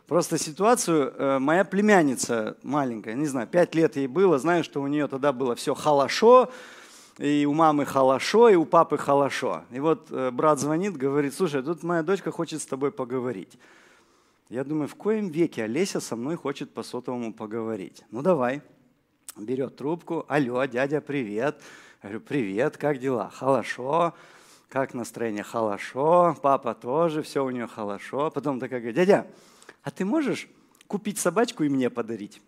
[0.08, 1.12] просто ситуацию.
[1.18, 5.34] Э, моя племянница маленькая, не знаю, пять лет ей было, знаю, что у нее тогда
[5.34, 6.52] было все хорошо,
[7.18, 9.63] и у мамы хорошо, и у папы хорошо.
[9.72, 13.58] И вот э, брат звонит, говорит, слушай, тут моя дочка хочет с тобой поговорить.
[14.54, 18.04] Я думаю, в коем веке Олеся со мной хочет по сотовому поговорить?
[18.12, 18.62] Ну давай.
[19.36, 20.26] Берет трубку.
[20.28, 21.60] Алло, дядя, привет.
[22.04, 23.32] Я говорю, привет, как дела?
[23.32, 24.13] Хорошо.
[24.70, 25.42] Как настроение?
[25.42, 26.38] Хорошо.
[26.39, 28.30] Папа тоже, все у нее хорошо.
[28.30, 29.26] Потом такая говорит, дядя,
[29.82, 30.48] а ты можешь
[30.86, 32.39] купить собачку и мне подарить?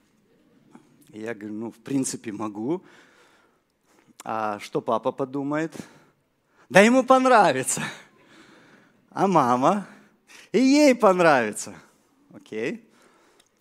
[1.09, 2.83] Я говорю, ну, в принципе, могу.
[4.23, 5.75] А что папа подумает?
[6.69, 7.81] Да ему понравится.
[9.09, 9.87] А мама?
[10.51, 11.73] И ей понравится.
[12.35, 12.83] Окей.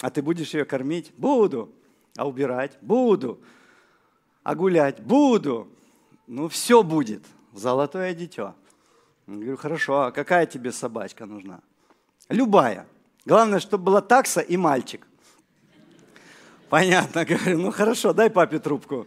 [0.00, 1.12] А ты будешь ее кормить?
[1.16, 1.72] Буду.
[2.16, 2.76] А убирать?
[2.80, 3.40] Буду.
[4.42, 5.00] А гулять?
[5.00, 5.68] Буду.
[6.26, 7.22] Ну, все будет.
[7.52, 8.54] Золотое дитё.
[9.26, 11.60] Я говорю, хорошо, а какая тебе собачка нужна?
[12.28, 12.86] Любая.
[13.24, 15.06] Главное, чтобы была такса и мальчик.
[16.68, 19.06] Понятно, говорю, ну хорошо, дай папе трубку.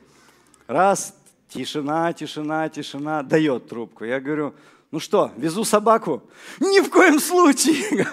[0.65, 1.13] Раз,
[1.49, 4.05] тишина, тишина, тишина, дает трубку.
[4.05, 4.55] Я говорю,
[4.91, 6.23] ну что, везу собаку?
[6.59, 8.07] Ни в коем случае.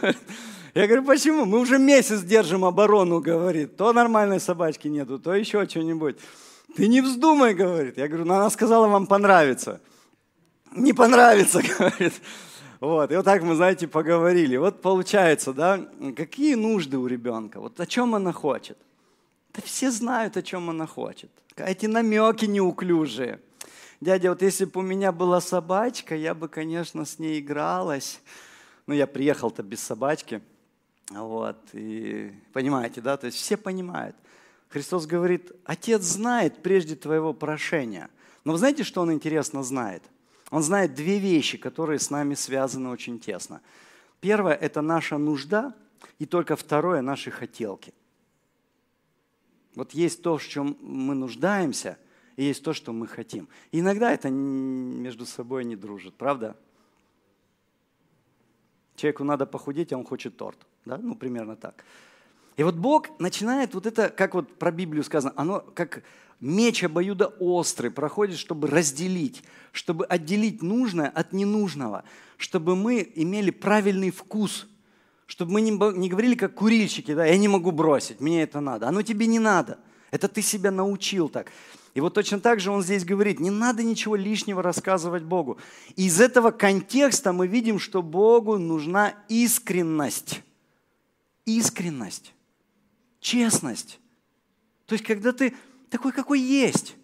[0.74, 1.44] Я говорю, почему?
[1.44, 3.76] Мы уже месяц держим оборону, говорит.
[3.76, 6.16] То нормальной собачки нету, то еще что-нибудь.
[6.76, 7.96] Ты не вздумай, говорит.
[7.96, 9.80] Я говорю, ну она сказала, вам понравится
[10.74, 12.12] не понравится, говорит.
[12.80, 14.56] Вот, и вот так мы, знаете, поговорили.
[14.56, 18.76] Вот получается, да, какие нужды у ребенка, вот о чем она хочет.
[19.54, 21.30] Да все знают, о чем она хочет.
[21.56, 23.40] Эти намеки неуклюжие.
[24.00, 28.20] Дядя, вот если бы у меня была собачка, я бы, конечно, с ней игралась.
[28.86, 30.42] Ну, я приехал-то без собачки.
[31.10, 34.16] Вот, и понимаете, да, то есть все понимают.
[34.68, 38.10] Христос говорит, Отец знает прежде твоего прошения.
[38.44, 40.02] Но вы знаете, что Он интересно знает?
[40.50, 43.60] Он знает две вещи, которые с нами связаны очень тесно.
[44.20, 45.74] Первое– это наша нужда,
[46.18, 47.92] и только второе– наши хотелки.
[49.74, 51.98] Вот есть то, в чем мы нуждаемся,
[52.36, 53.48] и есть то, что мы хотим.
[53.70, 56.56] И иногда это между собой не дружит, правда?
[58.96, 60.66] Человеку надо похудеть, а он хочет торт.
[60.84, 60.98] Да?
[60.98, 61.84] Ну, примерно так.
[62.56, 66.02] И вот Бог начинает вот это, как вот про Библию сказано, оно как
[66.40, 69.42] меч обоюда острый проходит, чтобы разделить,
[69.72, 72.04] чтобы отделить нужное от ненужного,
[72.36, 74.68] чтобы мы имели правильный вкус,
[75.26, 78.88] чтобы мы не, говорили как курильщики, да, я не могу бросить, мне это надо.
[78.88, 79.78] Оно тебе не надо.
[80.10, 81.50] Это ты себя научил так.
[81.94, 85.58] И вот точно так же он здесь говорит, не надо ничего лишнего рассказывать Богу.
[85.96, 90.42] И из этого контекста мы видим, что Богу нужна искренность.
[91.46, 92.34] Искренность.
[93.20, 94.00] Честность.
[94.86, 95.54] То есть, когда ты
[95.90, 96.96] такой, какой есть.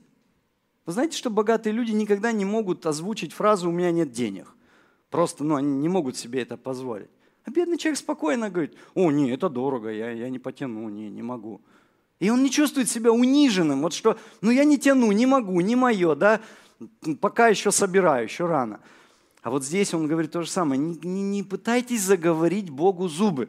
[0.87, 4.55] Вы знаете, что богатые люди никогда не могут озвучить фразу «у меня нет денег».
[5.11, 7.11] Просто, ну, они не могут себе это позволить.
[7.45, 11.23] А бедный человек спокойно говорит, о, не, это дорого, я, я не потяну, не, не
[11.23, 11.61] могу.
[12.19, 15.75] И он не чувствует себя униженным, вот что, ну я не тяну, не могу, не
[15.75, 16.41] мое, да,
[17.21, 18.81] пока еще собираю, еще рано.
[19.43, 23.49] А вот здесь он говорит то же самое, не, не, не пытайтесь заговорить Богу зубы.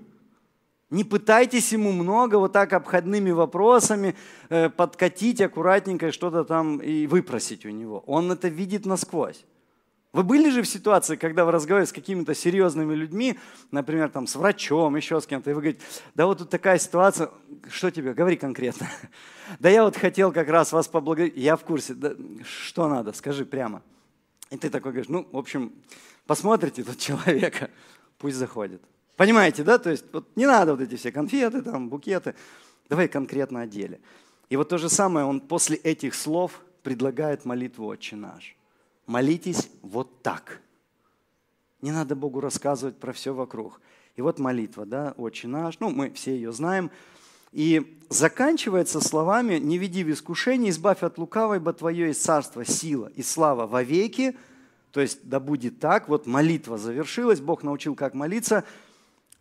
[0.91, 4.15] Не пытайтесь ему много вот так обходными вопросами
[4.49, 8.03] э, подкатить аккуратненько что-то там и выпросить у него.
[8.05, 9.45] Он это видит насквозь.
[10.11, 13.39] Вы были же в ситуации, когда вы разговариваете с какими-то серьезными людьми,
[13.71, 15.81] например, там, с врачом, еще с кем-то, и вы говорите,
[16.15, 17.29] да вот тут такая ситуация,
[17.69, 18.89] что тебе, говори конкретно.
[19.59, 23.45] Да я вот хотел как раз вас поблагодарить, я в курсе, да, что надо, скажи
[23.45, 23.81] прямо.
[24.49, 25.73] И ты такой говоришь, ну, в общем,
[26.25, 27.69] посмотрите тут человека,
[28.17, 28.81] пусть заходит.
[29.21, 29.77] Понимаете, да?
[29.77, 32.33] То есть вот не надо вот эти все конфеты, там, букеты.
[32.89, 33.99] Давай конкретно о деле.
[34.49, 38.55] И вот то же самое он после этих слов предлагает молитву «Отче наш».
[39.05, 40.59] Молитесь вот так.
[41.83, 43.79] Не надо Богу рассказывать про все вокруг.
[44.15, 46.89] И вот молитва, да, «Отче наш», ну, мы все ее знаем.
[47.51, 53.11] И заканчивается словами «Не веди в искушение, избавь от лукавой, ибо Твое есть царство, сила
[53.15, 54.35] и слава во веки».
[54.91, 58.63] То есть, да будет так, вот молитва завершилась, Бог научил, как молиться–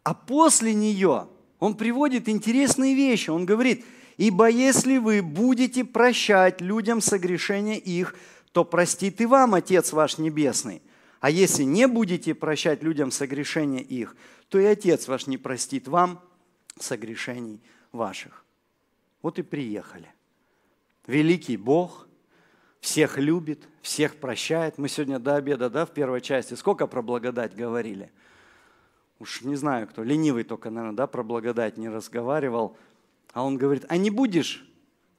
[0.03, 3.31] а после нее он приводит интересные вещи.
[3.31, 3.85] Он говорит,
[4.21, 8.15] Ибо если вы будете прощать людям согрешения их,
[8.53, 10.83] то простит и вам Отец ваш Небесный.
[11.21, 14.15] А если не будете прощать людям согрешения их,
[14.51, 16.21] то и Отец ваш не простит вам
[16.79, 18.45] согрешений ваших.
[19.23, 20.13] Вот и приехали.
[21.07, 22.07] Великий Бог
[22.83, 24.77] всех любит, всех прощает.
[24.77, 28.13] Мы сегодня до обеда, да, в первой части, сколько про благодать говорили?
[29.21, 32.77] Уж не знаю, кто, ленивый только, наверное, да, про благодать не разговаривал.
[33.33, 34.67] А он говорит, а не будешь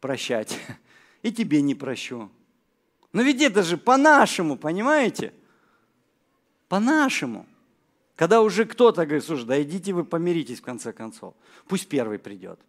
[0.02, 0.60] прощать,
[1.22, 2.30] и тебе не прощу.
[3.14, 5.34] Но ведь это же по-нашему, понимаете?
[6.68, 7.46] По-нашему.
[8.16, 11.36] Когда уже кто-то говорит, слушай, да идите вы помиритесь в конце концов.
[11.68, 12.60] Пусть первый придет.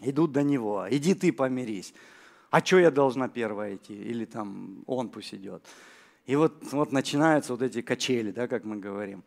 [0.00, 0.86] Идут до него.
[0.90, 1.92] Иди ты помирись.
[2.50, 3.94] А что я должна первая идти?
[3.94, 5.64] Или там он пусть идет.
[6.26, 9.24] И вот, вот начинаются вот эти качели, да, как мы говорим.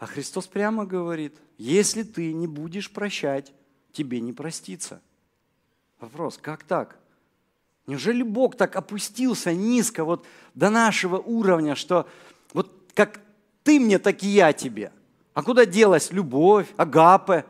[0.00, 3.52] А Христос прямо говорит, если ты не будешь прощать,
[3.92, 5.02] тебе не простится.
[6.00, 6.98] Вопрос, как так?
[7.86, 12.08] Неужели Бог так опустился низко вот до нашего уровня, что
[12.54, 13.20] вот как
[13.62, 14.90] ты мне, так и я тебе.
[15.34, 17.44] А куда делась любовь, агапе?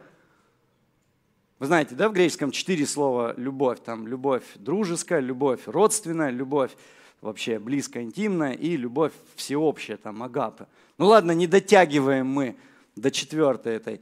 [1.60, 3.78] Вы знаете, да, в греческом четыре слова любовь.
[3.84, 6.72] Там любовь дружеская, любовь родственная, любовь
[7.20, 10.66] вообще близкая, интимная и любовь всеобщая, там агапе.
[11.00, 12.56] Ну ладно, не дотягиваем мы
[12.94, 14.00] до четвертой этой.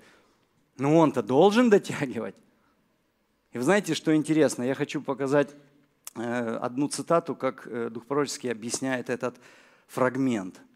[0.77, 2.35] Но он-то должен дотягивать.
[3.53, 4.65] И вы знаете, что интересно?
[4.65, 5.49] Я хочу показать
[6.17, 9.37] э, одну цитату, как э, Дух Пророческий объясняет этот
[9.87, 10.61] фрагмент–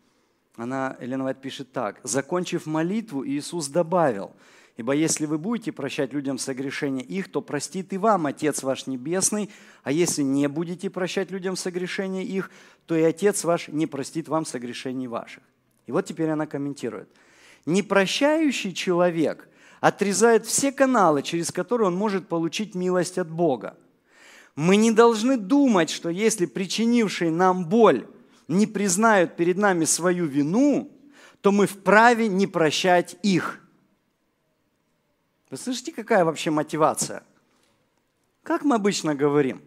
[0.57, 2.01] она, Елена Вайт пишет так.
[2.03, 4.33] «Закончив молитву, Иисус добавил,
[4.77, 9.51] «Ибо если вы будете прощать людям согрешения их, то простит и вам Отец ваш Небесный,
[9.83, 12.51] а если не будете прощать людям согрешения их,
[12.87, 15.43] то и Отец ваш не простит вам согрешений ваших».
[15.87, 17.09] И вот теперь она комментирует.
[17.67, 19.49] «Непрощающий человек
[19.81, 23.77] отрезает все каналы, через которые он может получить милость от Бога.
[24.55, 28.07] Мы не должны думать, что если причинивший нам боль–
[28.49, 30.91] не признают перед нами свою вину,
[31.41, 33.61] то мы вправе не прощать их.
[35.51, 37.25] Вы слышите, какая вообще мотивация?
[38.43, 39.63] Как мы обычно говорим?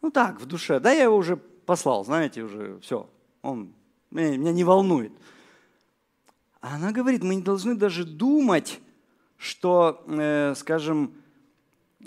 [0.00, 0.80] Ну так, в душе.
[0.80, 3.08] Да, я его уже послал, знаете, уже все.
[3.42, 3.74] Он
[4.10, 5.12] меня, не волнует.
[6.60, 8.80] А она говорит, мы не должны даже думать,
[9.36, 11.14] что, э, скажем,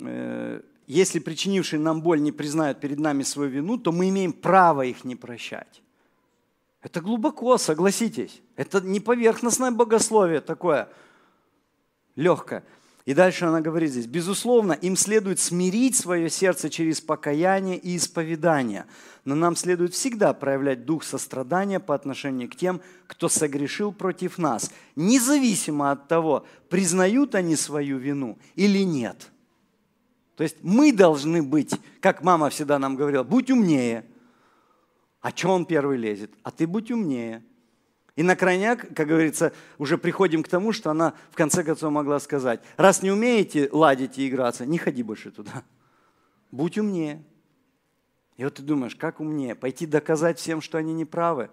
[0.00, 4.82] э, если причинившие нам боль не признают перед нами свою вину, то мы имеем право
[4.82, 5.82] их не прощать.
[6.82, 8.40] Это глубоко, согласитесь.
[8.56, 10.88] Это не поверхностное богословие такое
[12.16, 12.64] легкое.
[13.06, 18.86] И дальше она говорит здесь, безусловно, им следует смирить свое сердце через покаяние и исповедание,
[19.24, 24.70] но нам следует всегда проявлять дух сострадания по отношению к тем, кто согрешил против нас,
[24.96, 29.30] независимо от того, признают они свою вину или нет–
[30.40, 34.06] то есть мы должны быть, как мама всегда нам говорила, будь умнее.
[35.20, 36.30] А что он первый лезет?
[36.42, 37.44] А ты будь умнее.
[38.20, 42.20] И на крайняк, как говорится, уже приходим к тому, что она в конце концов могла
[42.20, 45.64] сказать, раз не умеете ладить и играться, не ходи больше туда.
[46.50, 47.24] Будь умнее.
[48.36, 49.54] И вот ты думаешь, как умнее?
[49.54, 51.48] Пойти доказать всем, что они неправы?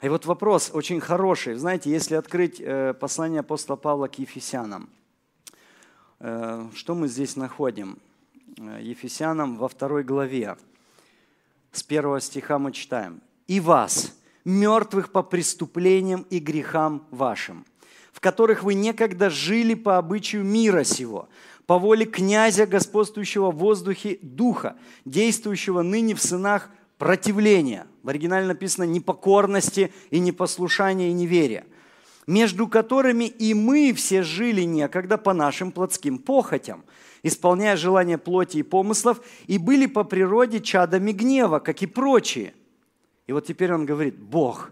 [0.00, 1.56] И вот вопрос очень хороший.
[1.56, 4.88] Знаете, если открыть э, послание апостола Павла к Ефесянам–
[6.24, 7.98] Э, что мы здесь находим?
[8.56, 10.56] Э, Ефесянам во второй главе,
[11.72, 13.20] с первого стиха мы читаем.
[13.48, 17.64] «И вас, мертвых по преступлениям и грехам вашим,
[18.12, 21.28] в которых вы некогда жили по обычаю мира сего,
[21.66, 27.86] по воле князя, господствующего в воздухе духа, действующего ныне в сынах противления».
[28.02, 31.64] В оригинале написано «непокорности и непослушания и неверия»
[32.26, 36.84] между которыми и мы все жили некогда по нашим плотским похотям,
[37.22, 42.54] исполняя желания плоти и помыслов, и были по природе чадами гнева, как и прочие.
[43.26, 44.70] И вот теперь он говорит, Бог,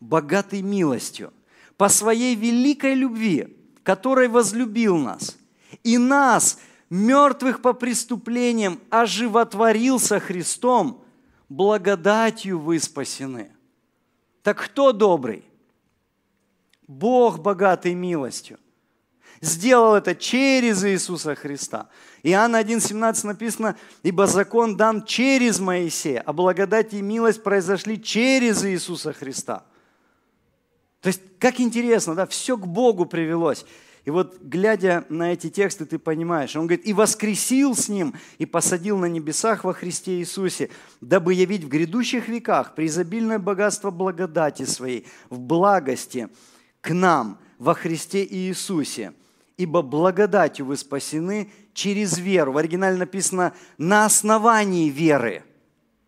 [0.00, 1.32] богатый милостью,
[1.76, 5.36] по своей великой любви, которой возлюбил нас,
[5.82, 6.58] и нас,
[6.90, 11.04] мертвых по преступлениям, оживотворился Христом,
[11.48, 13.50] благодатью вы спасены.
[14.42, 15.44] Так кто добрый?
[16.86, 18.58] Бог богатый милостью.
[19.40, 21.88] Сделал это через Иисуса Христа.
[22.24, 29.12] Иоанна 1,17 написано, «Ибо закон дан через Моисея, а благодать и милость произошли через Иисуса
[29.12, 29.62] Христа».
[31.02, 33.66] То есть, как интересно, да, все к Богу привелось.
[34.06, 38.46] И вот, глядя на эти тексты, ты понимаешь, он говорит, и воскресил с ним, и
[38.46, 40.70] посадил на небесах во Христе Иисусе,
[41.02, 46.30] дабы явить в грядущих веках преизобильное богатство благодати своей, в благости,
[46.80, 49.12] к нам во Христе Иисусе.
[49.56, 52.52] Ибо благодатью вы спасены через веру.
[52.52, 55.44] В оригинале написано «на основании веры».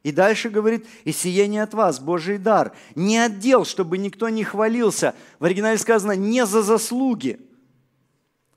[0.03, 4.44] И дальше говорит, и сие не от вас, Божий дар, не отдел, чтобы никто не
[4.44, 5.16] хвалился.
[5.40, 7.40] В оригинале сказано, не за заслуги.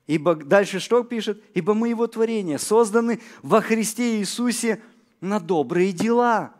[0.06, 1.42] Ибо дальше что пишет?
[1.54, 4.80] Ибо мы его творение, созданы во Христе Иисусе
[5.20, 6.52] на добрые дела.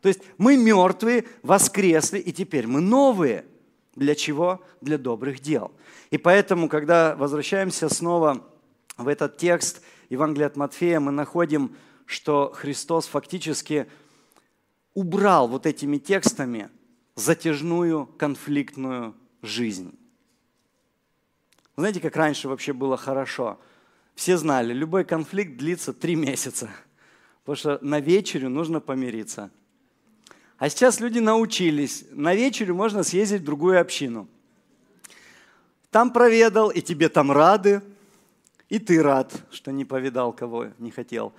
[0.00, 3.44] То есть мы мертвые, воскресли, и теперь мы новые.
[3.96, 4.62] Для чего?
[4.80, 5.72] Для добрых дел.
[6.10, 8.44] И поэтому, когда возвращаемся снова
[8.96, 13.86] в этот текст Евангелия от Матфея, мы находим, что Христос фактически
[14.94, 16.68] убрал вот этими текстами
[17.14, 19.96] затяжную конфликтную жизнь.
[21.76, 23.58] Знаете, как раньше вообще было хорошо?
[24.16, 26.70] Все знали, любой конфликт длится три месяца,
[27.44, 29.50] потому что на вечерю нужно помириться.
[30.58, 34.28] А сейчас люди научились, на вечерю можно съездить в другую общину.
[35.90, 37.82] Там проведал, и тебе там рады,
[38.68, 41.32] и ты рад, что не повидал кого не хотел.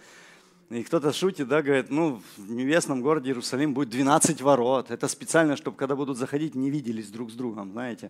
[0.69, 4.89] И кто-то шутит, да, говорит, ну, в небесном городе Иерусалим будет 12 ворот.
[4.89, 8.09] Это специально, чтобы когда будут заходить, не виделись друг с другом, знаете.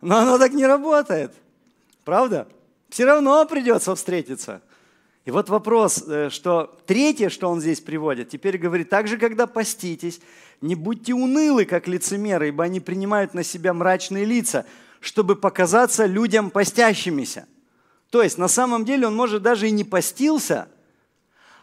[0.00, 1.32] Но оно так не работает.
[2.04, 2.46] Правда?
[2.90, 4.62] Все равно придется встретиться.
[5.24, 10.20] И вот вопрос, э, что третье, что он здесь приводит, теперь говорит, также, когда поститесь,
[10.60, 14.66] не будьте унылы, как лицемеры, ибо они принимают на себя мрачные лица,
[15.04, 17.46] чтобы показаться людям постящимися.
[18.10, 20.68] То есть, на самом деле, он, может, даже и не постился–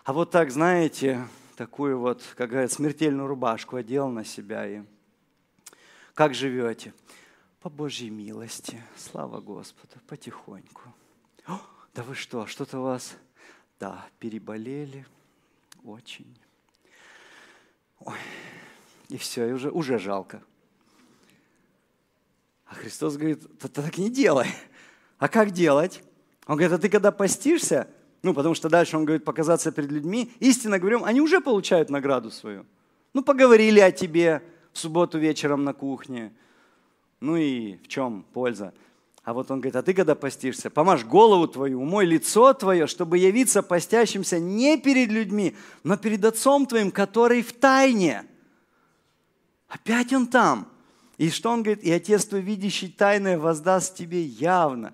[0.04, 4.82] а вот так, знаете, такую вот, как говорят, смертельную рубашку одел на себя и
[6.16, 6.94] как живете?
[7.62, 10.82] По Божьей милости, слава Господу, потихоньку.
[11.46, 11.62] О,
[11.94, 13.16] да вы что, что-то у вас?
[13.80, 15.06] Да, переболели
[15.84, 16.36] очень.
[18.00, 18.18] Ой,
[19.10, 20.42] и все, и уже, уже жалко.
[22.72, 24.48] А Христос говорит, ты так не делай.
[25.20, 26.02] А как делать?
[26.48, 27.90] Он говорит, а ты когда постишься,
[28.24, 30.32] ну, потому что дальше он говорит показаться перед людьми.
[30.40, 32.66] Истинно говорим, они уже получают награду свою.
[33.14, 34.42] Ну, поговорили о тебе
[34.72, 36.32] в субботу вечером на кухне.
[37.20, 38.74] Ну и в чем польза?
[39.24, 43.18] А вот он говорит, а ты когда постишься, помажь голову твою, умой лицо твое, чтобы
[43.18, 48.24] явиться постящимся не перед людьми, но перед Отцом твоим, который в тайне.
[49.68, 50.71] Опять он там.
[51.22, 51.84] И что он говорит?
[51.84, 54.92] И Отец твой, видящий тайное, воздаст тебе явно.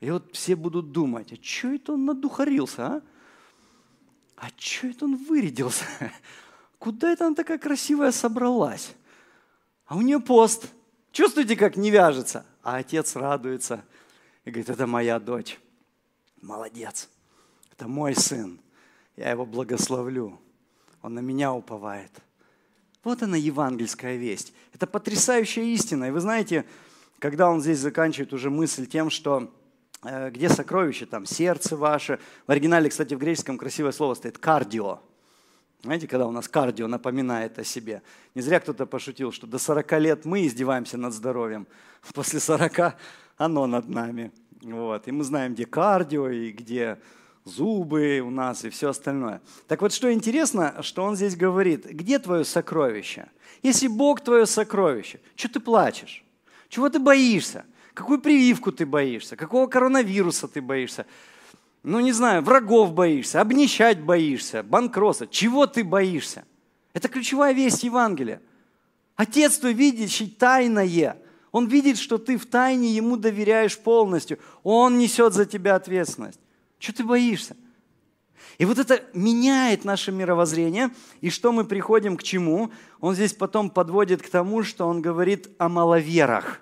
[0.00, 3.02] И вот все будут думать, а что это он надухарился, а?
[4.36, 5.84] А что это он вырядился?
[6.78, 8.94] Куда это она такая красивая собралась?
[9.84, 10.68] А у нее пост.
[11.12, 12.46] Чувствуете, как не вяжется?
[12.62, 13.84] А отец радуется
[14.46, 15.60] и говорит, это моя дочь.
[16.40, 17.10] Молодец.
[17.72, 18.58] Это мой сын.
[19.16, 20.40] Я его благословлю.
[21.02, 22.23] Он на меня уповает.
[23.04, 24.52] Вот она евангельская весть.
[24.72, 26.06] Это потрясающая истина.
[26.06, 26.64] И вы знаете,
[27.18, 29.52] когда он здесь заканчивает уже мысль тем, что
[30.04, 32.18] Э, где сокровище, там сердце ваше.
[32.46, 35.00] В оригинале, кстати, в греческом красивое слово стоит кардио.
[35.82, 38.02] Знаете, когда у нас кардио напоминает о себе.
[38.34, 41.66] Не зря кто-то пошутил, что до 40 лет мы издеваемся над здоровьем,
[42.14, 42.96] после 40
[43.36, 44.30] оно над нами.
[44.62, 45.08] Вот.
[45.08, 46.98] И мы знаем, где кардио и где
[47.44, 49.40] зубы у нас и все остальное.
[49.68, 53.28] Так вот, что интересно, что он здесь говорит, где твое сокровище?
[53.62, 56.24] Если Бог твое сокровище, что ты плачешь?
[56.68, 57.64] Чего ты боишься?
[57.92, 59.36] Какую прививку ты боишься?
[59.36, 61.06] Какого коронавируса ты боишься?
[61.82, 65.26] Ну, не знаю, врагов боишься, обнищать боишься, банкротства.
[65.26, 66.44] Чего ты боишься?
[66.94, 68.40] Это ключевая весть Евангелия.
[69.16, 71.18] Отец твой, видящий тайное,
[71.52, 74.40] он видит, что ты в тайне ему доверяешь полностью.
[74.64, 76.40] Он несет за тебя ответственность.
[76.78, 77.56] Чего ты боишься?
[78.58, 80.90] И вот это меняет наше мировоззрение.
[81.20, 82.70] И что мы приходим к чему?
[83.00, 86.60] Он здесь потом подводит к тому, что он говорит о маловерах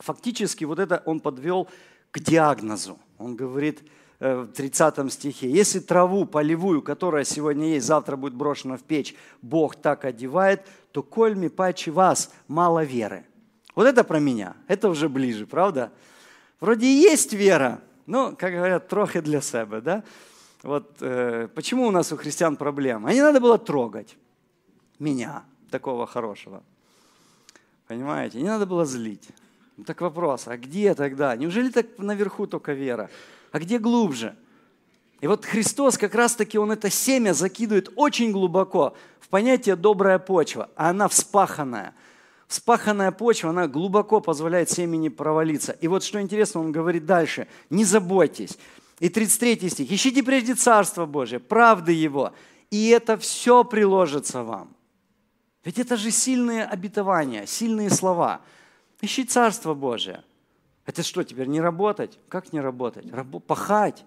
[0.00, 1.68] фактически вот это он подвел
[2.10, 2.98] к диагнозу.
[3.18, 3.82] Он говорит
[4.18, 9.14] э, в 30 стихе, если траву полевую, которая сегодня есть, завтра будет брошена в печь,
[9.42, 13.24] Бог так одевает, то кольми паче вас мало веры.
[13.76, 15.92] Вот это про меня, это уже ближе, правда?
[16.58, 17.80] Вроде есть вера,
[18.10, 20.02] но, как говорят, трохи для себя, да?
[20.64, 23.08] Вот э, почему у нас у христиан проблема?
[23.08, 24.16] А не надо было трогать
[24.98, 26.64] меня, такого хорошего.
[27.86, 28.38] Понимаете?
[28.38, 29.28] Не надо было злить.
[29.76, 31.36] Ну, так вопрос, а где тогда?
[31.36, 33.10] Неужели так наверху только вера?
[33.52, 34.34] А где глубже?
[35.20, 40.68] И вот Христос как раз-таки, Он это семя закидывает очень глубоко в понятие «добрая почва»,
[40.74, 41.94] а она вспаханная.
[42.50, 45.72] Вспаханная почва, она глубоко позволяет семени провалиться.
[45.72, 48.58] И вот что интересно, Он говорит дальше, не заботьтесь.
[48.98, 52.34] И 33 стих, ищите прежде Царство Божие, правды Его,
[52.70, 54.74] и это все приложится вам.
[55.64, 58.42] Ведь это же сильные обетования, сильные слова–
[59.00, 60.22] Ищи Царство Божие.
[60.84, 62.18] Это что, теперь не работать?
[62.28, 63.06] Как не работать?
[63.06, 64.04] Рабо- пахать.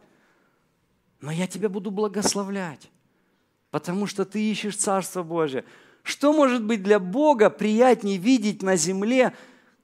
[1.22, 2.91] Но я тебя буду благословлять,
[3.72, 5.64] потому что ты ищешь Царство Божие.
[6.04, 9.34] Что может быть для Бога приятнее видеть на земле,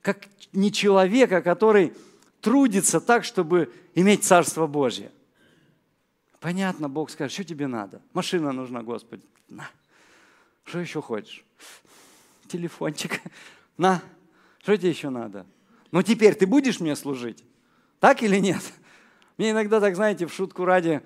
[0.01, 1.93] как не человека, который
[2.41, 5.11] трудится так, чтобы иметь Царство Божье?
[6.41, 8.01] Понятно, Бог скажет, что тебе надо?
[8.13, 9.23] Машина нужна, Господи.
[9.47, 9.69] На.
[10.65, 11.43] Что еще хочешь?
[12.47, 13.21] Телефончик.
[13.77, 14.01] На.
[14.61, 15.45] Что тебе еще надо?
[15.91, 17.43] Ну теперь ты будешь мне служить?
[17.99, 18.61] Так или нет?
[19.37, 21.01] Мне иногда так, знаете, в шутку ради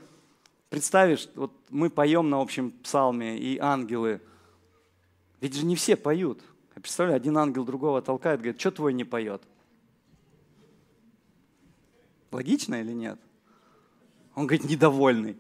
[0.70, 4.20] представишь, вот мы поем на общем псалме, и ангелы–
[5.44, 6.42] ведь же не все поют.
[6.74, 9.44] Я представляю, один ангел другого толкает, говорит, что твой не поет?
[12.32, 13.20] Логично или нет?
[14.36, 15.38] Он говорит, недовольный.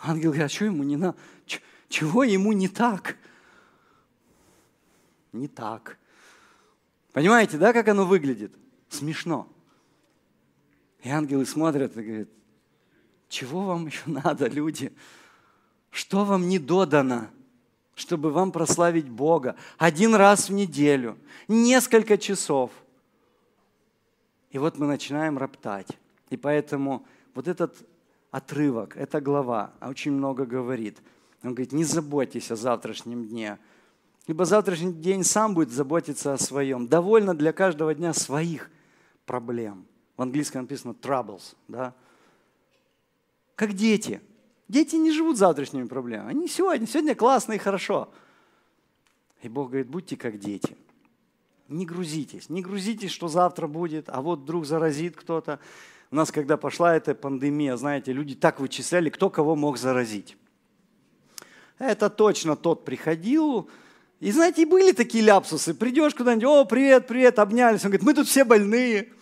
[0.00, 1.16] Ангел говорит, а что ему не на...
[1.88, 3.16] Чего ему не так?
[5.32, 5.98] Не так.
[7.12, 8.54] Понимаете, да, как оно выглядит?
[8.88, 9.52] Смешно.
[11.00, 12.28] И ангелы смотрят и говорят,
[13.28, 14.92] чего вам еще надо, люди?
[15.90, 17.28] Что вам не додано?
[17.94, 21.18] Чтобы вам прославить Бога один раз в неделю,
[21.48, 22.70] несколько часов.
[24.50, 25.88] И вот мы начинаем роптать.
[26.30, 27.76] И поэтому вот этот
[28.30, 30.98] отрывок, эта глава очень много говорит.
[31.42, 33.58] Он говорит, не заботьтесь о завтрашнем дне,
[34.26, 36.86] ибо завтрашний день сам будет заботиться о своем.
[36.86, 38.70] Довольно для каждого дня своих
[39.26, 39.86] проблем.
[40.16, 41.94] В английском написано troubles, да?
[43.54, 44.20] Как дети–
[44.72, 46.30] Дети не живут завтрашними проблемами.
[46.30, 48.08] Они сегодня, сегодня классно и хорошо.
[49.42, 50.78] И Бог говорит, будьте как дети.
[51.68, 55.60] Не грузитесь, не грузитесь, что завтра будет, а вот вдруг заразит кто-то.
[56.10, 60.38] У нас, когда пошла эта пандемия, знаете, люди так вычисляли, кто кого мог заразить.
[61.78, 63.68] Это точно тот приходил,
[64.20, 65.74] и знаете, и были такие ляпсусы.
[65.74, 67.84] Придешь куда-нибудь, о, привет, привет, обнялись.
[67.84, 69.12] Он говорит, мы тут все больные.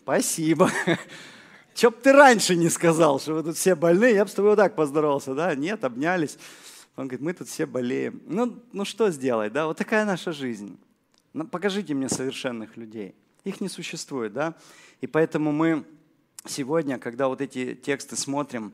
[0.00, 0.70] Спасибо.
[1.74, 4.52] Че б ты раньше не сказал, что вы тут все больные, я бы с тобой
[4.52, 5.54] вот так поздоровался, да?
[5.56, 6.38] Нет, обнялись.
[6.96, 8.22] Он говорит, мы тут все болеем.
[8.26, 9.66] Ну, ну что сделать, да?
[9.66, 10.78] Вот такая наша жизнь.
[11.32, 13.16] Ну, покажите мне совершенных людей.
[13.42, 14.54] Их не существует, да?
[15.00, 15.84] И поэтому мы
[16.46, 18.72] сегодня, когда вот эти тексты смотрим,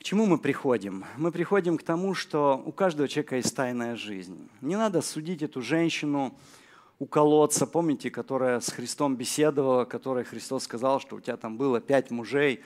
[0.00, 1.04] к чему мы приходим?
[1.18, 4.48] Мы приходим к тому, что у каждого человека есть тайная жизнь.
[4.62, 6.34] Не надо судить эту женщину,
[6.98, 11.80] у колодца, помните, которая с Христом беседовала, которой Христос сказал, что у тебя там было
[11.80, 12.62] пять мужей,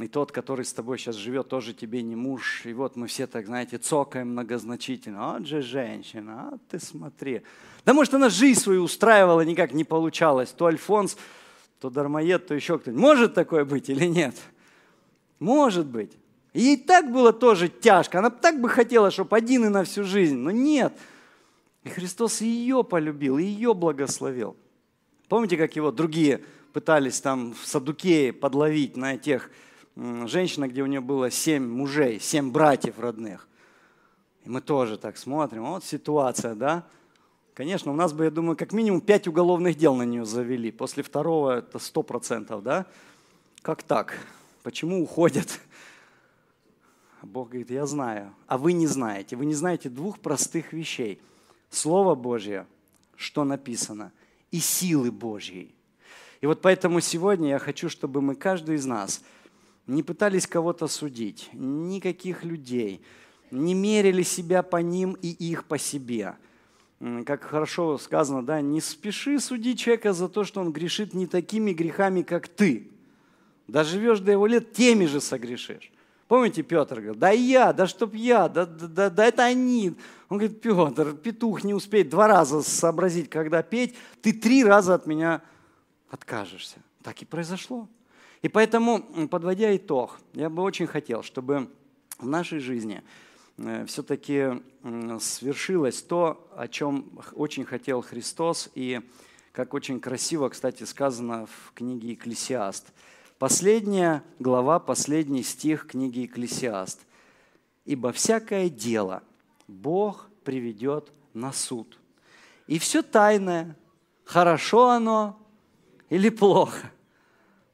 [0.00, 2.62] и тот, который с тобой сейчас живет, тоже тебе не муж.
[2.64, 5.32] И вот мы все так, знаете, цокаем многозначительно.
[5.32, 7.42] Вот же женщина, а ты смотри.
[7.84, 10.50] Да может, она жизнь свою устраивала, никак не получалось.
[10.50, 11.16] То Альфонс,
[11.80, 13.02] то Дармоед, то еще кто-нибудь.
[13.02, 14.36] Может такое быть или нет?
[15.40, 16.12] Может быть.
[16.54, 18.20] Ей так было тоже тяжко.
[18.20, 20.36] Она так бы хотела, чтобы один и на всю жизнь.
[20.36, 20.96] Но нет.
[21.88, 24.56] И Христос ее полюбил, ее благословил.
[25.26, 29.50] Помните, как его другие пытались там в Садукее подловить на тех
[29.96, 33.48] женщинах, где у нее было семь мужей, семь братьев родных.
[34.44, 36.86] И мы тоже так смотрим, вот ситуация, да?
[37.54, 40.70] Конечно, у нас бы, я думаю, как минимум пять уголовных дел на нее завели.
[40.70, 42.84] После второго это сто процентов, да?
[43.62, 44.14] Как так?
[44.62, 45.58] Почему уходят?
[47.22, 49.36] Бог говорит, я знаю, а вы не знаете.
[49.36, 51.18] Вы не знаете двух простых вещей–
[51.70, 52.66] Слово Божье,
[53.16, 54.12] что написано,
[54.50, 55.74] и силы Божьей.
[56.40, 59.22] И вот поэтому сегодня я хочу, чтобы мы, каждый из нас,
[59.86, 63.02] не пытались кого-то судить, никаких людей,
[63.50, 66.36] не мерили себя по ним и их по себе.
[67.24, 71.72] Как хорошо сказано, да, не спеши судить человека за то, что он грешит не такими
[71.72, 72.90] грехами, как ты.
[73.66, 75.92] Доживешь до его лет, теми же согрешишь.
[76.26, 79.94] Помните, Петр говорил, да я, да чтоб я, да, да, да это они.
[80.28, 85.06] Он говорит, Петр, петух не успеет два раза сообразить, когда петь, ты три раза от
[85.06, 85.42] меня
[86.10, 86.76] откажешься.
[87.02, 87.88] Так и произошло.
[88.42, 91.70] И поэтому, подводя итог, я бы очень хотел, чтобы
[92.18, 93.02] в нашей жизни
[93.56, 94.62] э, все-таки
[95.20, 99.00] свершилось то, о чем очень хотел Христос, и
[99.52, 102.92] как очень красиво, кстати, сказано в книге «Екклесиаст».
[103.38, 107.00] Последняя глава, последний стих книги Екклесиаст.
[107.84, 109.22] «Ибо всякое дело
[109.68, 111.98] Бог приведет на суд.
[112.66, 113.76] И все тайное,
[114.24, 115.38] хорошо оно
[116.10, 116.90] или плохо.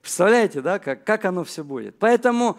[0.03, 1.99] Представляете, да, как, как оно все будет?
[1.99, 2.59] Поэтому,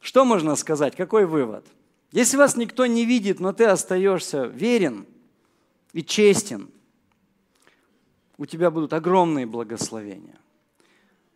[0.00, 1.64] что можно сказать, какой вывод?
[2.10, 5.06] Если вас никто не видит, но ты остаешься верен
[5.92, 6.68] и честен,
[8.38, 10.38] у тебя будут огромные благословения.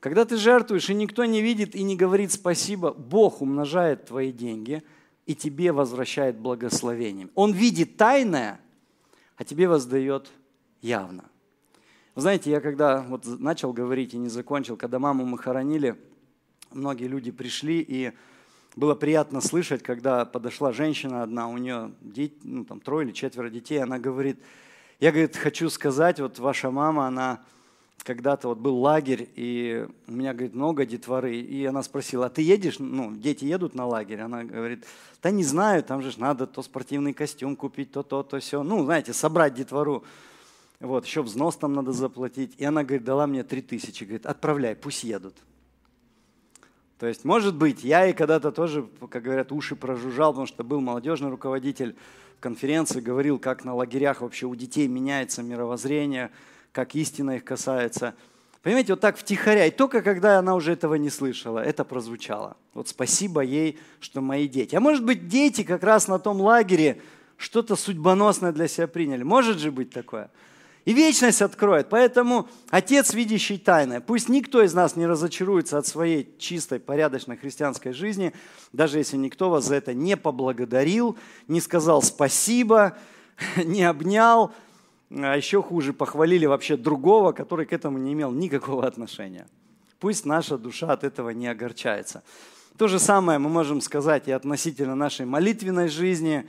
[0.01, 4.83] Когда ты жертвуешь, и никто не видит и не говорит спасибо, Бог умножает твои деньги
[5.27, 7.31] и тебе возвращает благословением.
[7.35, 8.61] Он видит тайное,
[9.37, 10.31] а тебе воздает
[10.81, 11.25] явно.
[12.15, 15.97] Знаете, я когда вот начал говорить и не закончил, когда маму мы хоронили,
[16.71, 18.13] многие люди пришли, и
[18.77, 23.51] было приятно слышать, когда подошла женщина одна, у нее дети, ну, там, трое или четверо
[23.51, 24.39] детей, она говорит,
[25.01, 27.45] я, говорит, хочу сказать, вот ваша мама, она
[28.07, 32.41] когда-то вот был лагерь, и у меня, говорит, много детворы, и она спросила, а ты
[32.41, 34.21] едешь, ну, дети едут на лагерь?
[34.21, 34.85] Она говорит,
[35.21, 38.63] да не знаю, там же надо то спортивный костюм купить, то, то, то, все.
[38.63, 40.05] Ну, знаете, собрать детвору.
[40.79, 42.55] Вот, еще взнос там надо заплатить.
[42.59, 45.35] И она, говорит, дала мне три тысячи, говорит, отправляй, пусть едут.
[46.99, 50.81] То есть, может быть, я и когда-то тоже, как говорят, уши прожужжал, потому что был
[50.81, 51.97] молодежный руководитель
[52.39, 56.31] конференции, говорил, как на лагерях вообще у детей меняется мировоззрение,
[56.77, 58.15] как истина их касается.
[58.61, 59.65] Понимаете, вот так втихаря.
[59.65, 62.59] И только когда она уже этого не слышала, это прозвучало.
[62.75, 64.77] Вот спасибо ей, что мои дети.
[64.77, 67.01] А может быть, дети как раз на том лагере
[67.39, 69.23] что-то судьбоносное для себя приняли.
[69.23, 70.29] Может же быть такое.
[70.85, 71.89] И вечность откроет.
[71.89, 77.95] Поэтому Отец, видящий тайное, пусть никто из нас не разочаруется от своей чистой, порядочной христианской
[77.95, 78.35] жизни,
[78.75, 81.17] даже если никто вас за это не поблагодарил,
[81.49, 82.99] не сказал спасибо,
[83.57, 84.53] не обнял,
[85.11, 89.47] а еще хуже, похвалили вообще другого, который к этому не имел никакого отношения.
[90.01, 92.23] Пусть наша душа от этого не огорчается.
[92.77, 96.49] То же самое мы можем сказать и относительно нашей молитвенной жизни.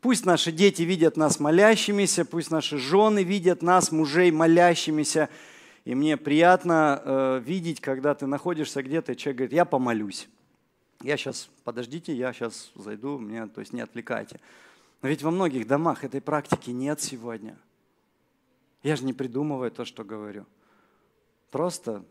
[0.00, 5.28] Пусть наши дети видят нас молящимися, пусть наши жены видят нас, мужей, молящимися.
[5.84, 10.28] И мне приятно э, видеть, когда ты находишься где-то, и человек говорит, я помолюсь.
[11.02, 14.40] Я сейчас, подождите, я сейчас зайду, мне, то есть не отвлекайте.
[15.02, 17.56] Но ведь во многих домах этой практики нет сегодня–
[18.86, 20.46] я же не придумываю то, что говорю.
[21.50, 22.04] Просто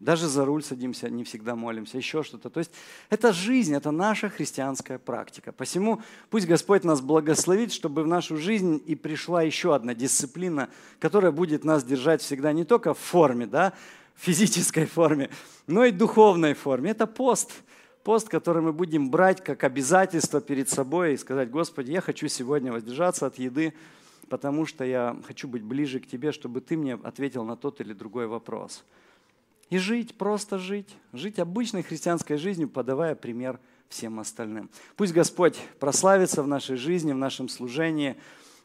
[0.00, 2.50] даже за руль садимся, не всегда молимся, еще что-то.
[2.50, 2.72] То есть
[3.08, 5.50] это жизнь, это наша христианская практика.
[5.52, 10.68] Посему пусть Господь нас благословит, чтобы в нашу жизнь и пришла еще одна дисциплина,
[10.98, 13.72] которая будет нас держать всегда не только в форме, да,
[14.14, 15.30] физической форме,
[15.66, 16.90] но и духовной форме.
[16.90, 17.50] Это пост.
[18.02, 22.72] Пост, который мы будем брать как обязательство перед собой и сказать, Господи, я хочу сегодня
[22.72, 23.72] воздержаться от еды,
[24.30, 27.92] потому что я хочу быть ближе к тебе, чтобы ты мне ответил на тот или
[27.92, 28.84] другой вопрос.
[29.70, 33.58] И жить, просто жить, жить обычной христианской жизнью, подавая пример
[33.88, 34.70] всем остальным.
[34.96, 38.16] Пусть Господь прославится в нашей жизни, в нашем служении,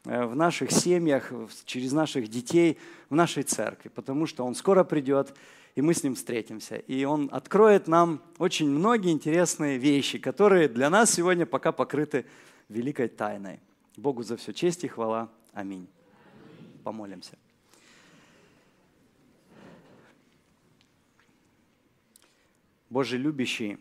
[0.04, 1.32] э, в наших семьях,
[1.64, 2.78] через наших детей,
[3.10, 5.34] в нашей церкви, потому что Он скоро придет,
[5.74, 6.76] и мы с Ним встретимся.
[6.76, 12.24] И Он откроет нам очень многие интересные вещи, которые для нас сегодня пока покрыты
[12.68, 13.58] великой тайной.
[13.96, 15.28] Богу за все честь и хвала.
[15.56, 15.88] Аминь.
[16.84, 17.38] Помолимся.
[22.90, 23.78] Боже любящий,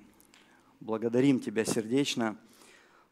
[0.79, 2.37] благодарим Тебя сердечно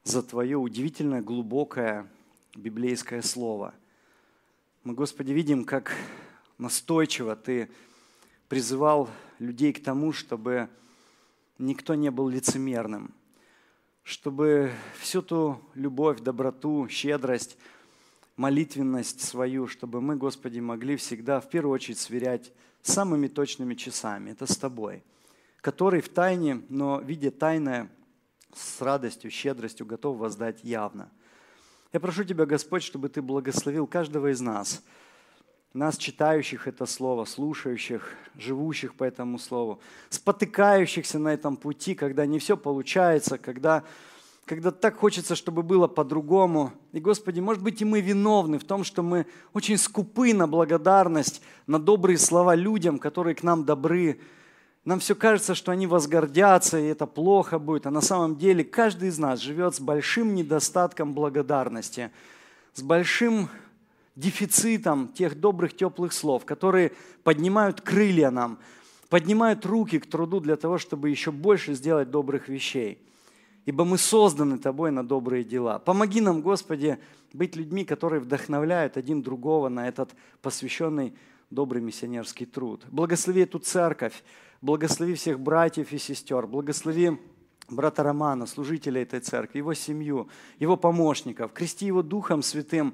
[0.06, 2.08] за Твое удивительно глубокое
[2.56, 3.74] библейское слово.
[4.86, 5.94] Мы, Господи, видим, как
[6.58, 7.70] настойчиво Ты
[8.48, 9.10] призывал
[9.40, 10.70] людей к тому, чтобы
[11.58, 13.14] никто не был лицемерным,
[14.04, 17.58] чтобы всю ту любовь, доброту, щедрость–
[18.36, 24.32] молитвенность свою, чтобы мы, Господи, могли всегда в первую очередь сверять самыми точными часами.
[24.32, 25.04] Это с Тобой,
[25.62, 27.90] который в тайне, но видя тайное,
[28.54, 31.12] с радостью, щедростью готов воздать явно.
[31.92, 34.84] Я прошу Тебя, Господь, чтобы Ты благословил каждого из нас,
[35.74, 39.80] нас, читающих это слово, слушающих, живущих по этому слову,
[40.10, 43.84] спотыкающихся на этом пути, когда не все получается, когда
[44.46, 46.74] когда так хочется, чтобы было по-другому.
[46.92, 51.42] И, Господи, может быть, и мы виновны в том, что мы очень скупы на благодарность,
[51.66, 54.20] на добрые слова людям, которые к нам добры.
[54.84, 57.88] Нам все кажется, что они возгордятся, и это плохо будет.
[57.88, 62.12] А на самом деле каждый из нас живет с большим недостатком благодарности,
[62.74, 63.48] с большим
[64.18, 66.92] дефицитом тех добрых, теплых слов, которые
[67.24, 68.60] поднимают крылья нам,
[69.08, 73.00] поднимают руки к труду для того, чтобы еще больше сделать добрых вещей
[73.66, 75.80] ибо мы созданы Тобой на добрые дела.
[75.80, 76.98] Помоги нам, Господи,
[77.34, 80.12] быть людьми, которые вдохновляют один другого на этот
[80.42, 81.14] посвященный
[81.50, 82.84] добрый миссионерский труд.
[82.90, 84.24] Благослови эту церковь,
[84.62, 87.20] благослови всех братьев и сестер, благослови
[87.70, 90.28] брата Романа, служителя этой церкви, его семью,
[90.60, 92.94] его помощников, крести его Духом Святым.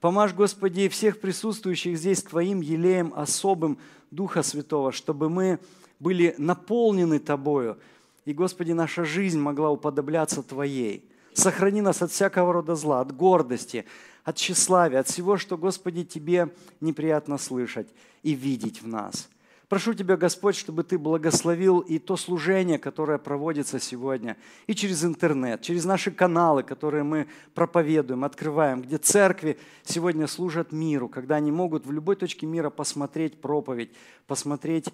[0.00, 3.78] Помажь, Господи, всех присутствующих здесь Твоим елеем особым
[4.10, 5.60] Духа Святого, чтобы мы
[5.98, 7.78] были наполнены Тобою,
[8.24, 11.08] и, Господи, наша жизнь могла уподобляться Твоей.
[11.32, 13.86] Сохрани нас от всякого рода зла, от гордости,
[14.24, 17.88] от тщеславия, от всего, что, Господи, Тебе неприятно слышать
[18.22, 19.28] и видеть в нас.
[19.70, 25.62] Прошу Тебя, Господь, чтобы Ты благословил и то служение, которое проводится сегодня, и через интернет,
[25.62, 31.86] через наши каналы, которые мы проповедуем, открываем, где церкви сегодня служат миру, когда они могут
[31.86, 33.92] в любой точке мира посмотреть проповедь,
[34.26, 34.86] посмотреть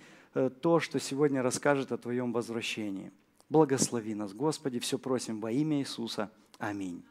[0.61, 3.13] то, что сегодня расскажет о Твоем возвращении.
[3.49, 6.31] Благослови нас, Господи, все просим во имя Иисуса.
[6.59, 7.03] Аминь.